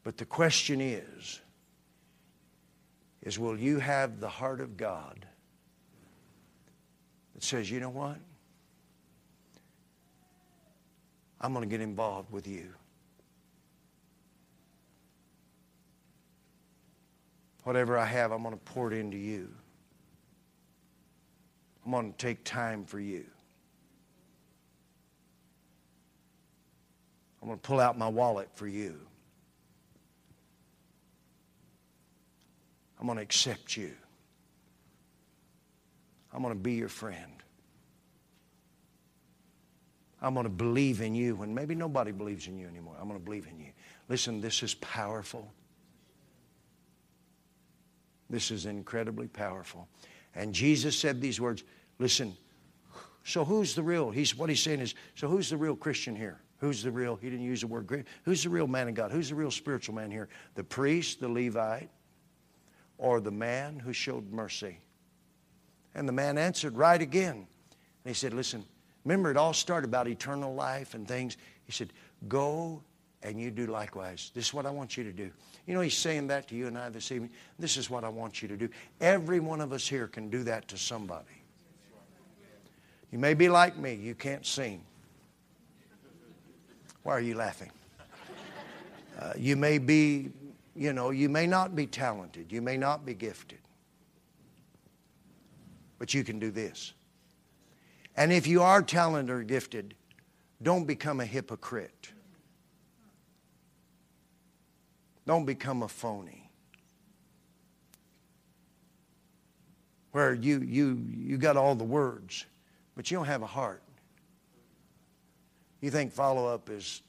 But 0.08 0.16
the 0.16 0.24
question 0.24 0.80
is, 0.80 1.38
is 3.20 3.38
will 3.38 3.58
you 3.58 3.78
have 3.78 4.20
the 4.20 4.28
heart 4.28 4.62
of 4.62 4.74
God 4.74 5.26
that 7.34 7.44
says, 7.44 7.70
you 7.70 7.78
know 7.78 7.90
what? 7.90 8.16
I'm 11.42 11.52
going 11.52 11.62
to 11.62 11.68
get 11.68 11.82
involved 11.82 12.32
with 12.32 12.48
you. 12.48 12.72
Whatever 17.64 17.98
I 17.98 18.06
have, 18.06 18.32
I'm 18.32 18.42
going 18.42 18.54
to 18.54 18.64
pour 18.64 18.90
it 18.90 18.96
into 18.96 19.18
you. 19.18 19.52
I'm 21.84 21.92
going 21.92 22.12
to 22.12 22.16
take 22.16 22.44
time 22.44 22.86
for 22.86 22.98
you. 22.98 23.26
I'm 27.42 27.48
going 27.48 27.58
to 27.58 27.62
pull 27.62 27.78
out 27.78 27.98
my 27.98 28.08
wallet 28.08 28.48
for 28.54 28.66
you. 28.66 28.98
I'm 32.98 33.06
going 33.06 33.16
to 33.16 33.22
accept 33.22 33.76
you. 33.76 33.92
I'm 36.32 36.42
going 36.42 36.54
to 36.54 36.60
be 36.60 36.74
your 36.74 36.88
friend. 36.88 37.32
I'm 40.20 40.34
going 40.34 40.44
to 40.44 40.50
believe 40.50 41.00
in 41.00 41.14
you 41.14 41.36
when 41.36 41.54
maybe 41.54 41.74
nobody 41.74 42.10
believes 42.10 42.48
in 42.48 42.58
you 42.58 42.66
anymore. 42.66 42.96
I'm 43.00 43.06
going 43.08 43.18
to 43.18 43.24
believe 43.24 43.46
in 43.46 43.60
you. 43.60 43.70
Listen, 44.08 44.40
this 44.40 44.62
is 44.62 44.74
powerful. 44.74 45.52
This 48.28 48.50
is 48.50 48.66
incredibly 48.66 49.28
powerful. 49.28 49.88
And 50.34 50.52
Jesus 50.52 50.96
said 50.96 51.20
these 51.20 51.40
words 51.40 51.64
Listen, 52.00 52.36
so 53.24 53.44
who's 53.44 53.74
the 53.74 53.82
real? 53.82 54.10
He's, 54.10 54.36
what 54.36 54.48
he's 54.48 54.62
saying 54.62 54.80
is, 54.80 54.94
so 55.16 55.28
who's 55.28 55.50
the 55.50 55.56
real 55.56 55.74
Christian 55.74 56.14
here? 56.14 56.40
Who's 56.58 56.82
the 56.82 56.90
real? 56.90 57.16
He 57.16 57.28
didn't 57.28 57.44
use 57.44 57.60
the 57.60 57.66
word 57.66 57.86
great. 57.86 58.06
Who's 58.24 58.44
the 58.44 58.48
real 58.48 58.66
man 58.66 58.88
of 58.88 58.94
God? 58.94 59.10
Who's 59.10 59.28
the 59.28 59.34
real 59.34 59.50
spiritual 59.50 59.94
man 59.94 60.10
here? 60.10 60.28
The 60.54 60.64
priest, 60.64 61.20
the 61.20 61.28
Levite, 61.28 61.90
or 62.98 63.20
the 63.20 63.30
man 63.30 63.78
who 63.78 63.92
showed 63.92 64.30
mercy? 64.30 64.78
And 65.94 66.06
the 66.06 66.12
man 66.12 66.36
answered 66.38 66.76
right 66.76 67.00
again. 67.00 67.34
And 67.34 67.46
he 68.04 68.14
said, 68.14 68.34
Listen, 68.34 68.64
remember 69.04 69.30
it 69.30 69.36
all 69.36 69.52
started 69.52 69.88
about 69.88 70.06
eternal 70.08 70.54
life 70.54 70.94
and 70.94 71.08
things. 71.08 71.36
He 71.64 71.72
said, 71.72 71.92
Go 72.28 72.82
and 73.22 73.40
you 73.40 73.50
do 73.50 73.66
likewise. 73.66 74.30
This 74.34 74.46
is 74.46 74.54
what 74.54 74.66
I 74.66 74.70
want 74.70 74.96
you 74.96 75.04
to 75.04 75.12
do. 75.12 75.30
You 75.66 75.74
know, 75.74 75.80
he's 75.80 75.96
saying 75.96 76.28
that 76.28 76.48
to 76.48 76.54
you 76.54 76.66
and 76.66 76.78
I 76.78 76.88
this 76.88 77.10
evening. 77.10 77.30
This 77.58 77.76
is 77.76 77.90
what 77.90 78.04
I 78.04 78.08
want 78.08 78.42
you 78.42 78.48
to 78.48 78.56
do. 78.56 78.68
Every 79.00 79.40
one 79.40 79.60
of 79.60 79.72
us 79.72 79.86
here 79.86 80.06
can 80.06 80.30
do 80.30 80.44
that 80.44 80.68
to 80.68 80.78
somebody. 80.78 81.26
You 83.10 83.18
may 83.18 83.34
be 83.34 83.48
like 83.48 83.76
me, 83.76 83.94
you 83.94 84.14
can't 84.14 84.44
sing. 84.44 84.82
Why 87.02 87.14
are 87.14 87.20
you 87.20 87.34
laughing? 87.34 87.70
Uh, 89.18 89.32
you 89.36 89.56
may 89.56 89.78
be 89.78 90.30
you 90.78 90.92
know, 90.92 91.10
you 91.10 91.28
may 91.28 91.46
not 91.46 91.74
be 91.74 91.86
talented, 91.86 92.52
you 92.52 92.62
may 92.62 92.76
not 92.76 93.04
be 93.04 93.12
gifted, 93.12 93.58
but 95.98 96.14
you 96.14 96.22
can 96.22 96.38
do 96.38 96.52
this. 96.52 96.92
And 98.16 98.32
if 98.32 98.46
you 98.46 98.62
are 98.62 98.80
talented 98.80 99.34
or 99.34 99.42
gifted, 99.42 99.94
don't 100.62 100.86
become 100.86 101.18
a 101.18 101.24
hypocrite. 101.24 102.12
Don't 105.26 105.44
become 105.44 105.82
a 105.82 105.88
phony. 105.88 106.48
Where 110.12 110.32
you, 110.32 110.60
you, 110.60 111.04
you 111.12 111.38
got 111.38 111.56
all 111.56 111.74
the 111.74 111.84
words, 111.84 112.46
but 112.94 113.10
you 113.10 113.16
don't 113.16 113.26
have 113.26 113.42
a 113.42 113.46
heart. 113.46 113.82
You 115.80 115.90
think 115.90 116.12
follow 116.12 116.46
up 116.46 116.70
is 116.70 117.02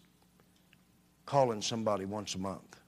calling 1.27 1.61
somebody 1.61 2.05
once 2.05 2.33
a 2.33 2.39
month. 2.39 2.78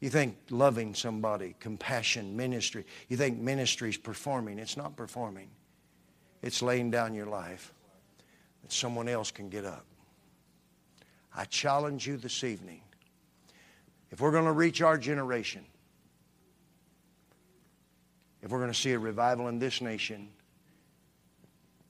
You 0.00 0.10
think 0.10 0.36
loving 0.50 0.94
somebody, 0.94 1.56
compassion, 1.58 2.36
ministry. 2.36 2.84
You 3.08 3.16
think 3.16 3.38
ministry 3.38 3.90
is 3.90 3.96
performing. 3.96 4.58
It's 4.58 4.76
not 4.76 4.96
performing, 4.96 5.48
it's 6.42 6.62
laying 6.62 6.90
down 6.90 7.14
your 7.14 7.26
life 7.26 7.72
that 8.62 8.72
someone 8.72 9.08
else 9.08 9.30
can 9.30 9.48
get 9.48 9.64
up. 9.64 9.84
I 11.34 11.44
challenge 11.44 12.06
you 12.06 12.16
this 12.16 12.44
evening. 12.44 12.80
If 14.10 14.20
we're 14.20 14.32
going 14.32 14.46
to 14.46 14.52
reach 14.52 14.80
our 14.80 14.96
generation, 14.96 15.64
if 18.42 18.50
we're 18.50 18.58
going 18.58 18.72
to 18.72 18.78
see 18.78 18.92
a 18.92 18.98
revival 18.98 19.48
in 19.48 19.58
this 19.58 19.80
nation, 19.80 20.28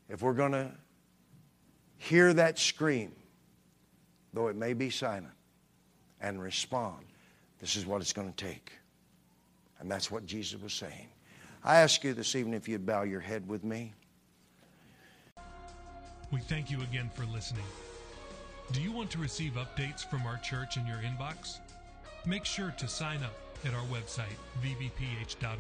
if 0.09 0.23
we're 0.23 0.35
going 0.35 0.53
to 0.53 0.73
hear 1.99 2.33
that 2.33 2.59
scream, 2.59 3.13
though 4.33 4.49
it 4.49 4.57
may 4.57 4.73
be 4.73 4.91
silent, 4.91 5.35
and 6.21 6.43
respond, 6.43 7.05
this 7.61 7.77
is 7.77 7.87
what 7.87 8.01
it's 8.01 8.13
going 8.13 8.33
to 8.33 8.45
take. 8.45 8.73
And 9.81 9.91
that's 9.91 10.11
what 10.11 10.27
Jesus 10.27 10.61
was 10.61 10.73
saying. 10.73 11.09
I 11.65 11.77
ask 11.77 12.03
you 12.05 12.15
this 12.15 12.35
evening 12.35 12.55
if 12.55 12.69
you'd 12.69 12.87
bow 12.87 13.03
your 13.03 13.21
head 13.21 13.49
with 13.49 13.65
me. 13.65 13.93
We 16.31 16.41
thank 16.41 16.71
you 16.71 16.81
again 16.83 17.11
for 17.15 17.25
listening. 17.27 17.65
Do 18.73 18.83
you 18.83 18.93
want 18.93 19.11
to 19.13 19.19
receive 19.19 19.53
updates 19.53 20.09
from 20.09 20.27
our 20.27 20.37
church 20.39 20.77
in 20.77 20.87
your 20.87 20.99
inbox? 20.99 21.59
Make 22.27 22.45
sure 22.45 22.75
to 22.77 22.87
sign 22.87 23.23
up 23.23 23.35
at 23.65 23.73
our 23.73 23.85
website, 23.87 24.37
vbph.org. 24.63 25.59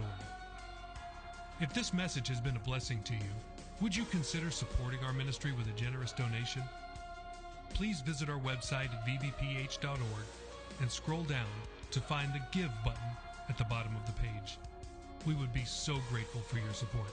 If 1.61 1.73
this 1.73 1.95
message 1.95 2.29
has 2.29 2.41
been 2.41 2.57
a 2.57 2.61
blessing 2.61 3.01
to 3.05 3.15
you, 3.15 3.31
would 3.81 3.97
you 3.97 4.05
consider 4.05 4.51
supporting 4.51 5.01
our 5.05 5.13
ministry 5.13 5.53
with 5.53 5.67
a 5.69 5.81
generous 5.81 6.13
donation? 6.13 6.63
Please 7.75 8.01
visit 8.01 8.29
our 8.29 8.39
website 8.39 8.93
at 8.93 9.07
vbph.org 9.07 9.99
and 10.81 10.91
scroll 10.91 11.23
down 11.23 11.47
to 11.91 12.01
find 12.01 12.33
the 12.33 12.41
Give 12.53 12.71
button 12.85 13.11
at 13.49 13.59
the 13.59 13.65
bottom 13.65 13.95
of 13.97 14.07
the 14.07 14.21
page. 14.21 14.59
We 15.27 15.35
would 15.35 15.53
be 15.53 15.65
so 15.65 15.99
grateful 16.11 16.41
for 16.43 16.59
your 16.59 16.75
support. 16.75 17.11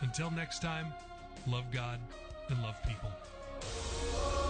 Until 0.00 0.30
next 0.30 0.60
time, 0.60 0.92
love 1.46 1.64
God 1.72 1.98
and 2.50 2.62
love 2.62 2.76
people. 2.86 4.43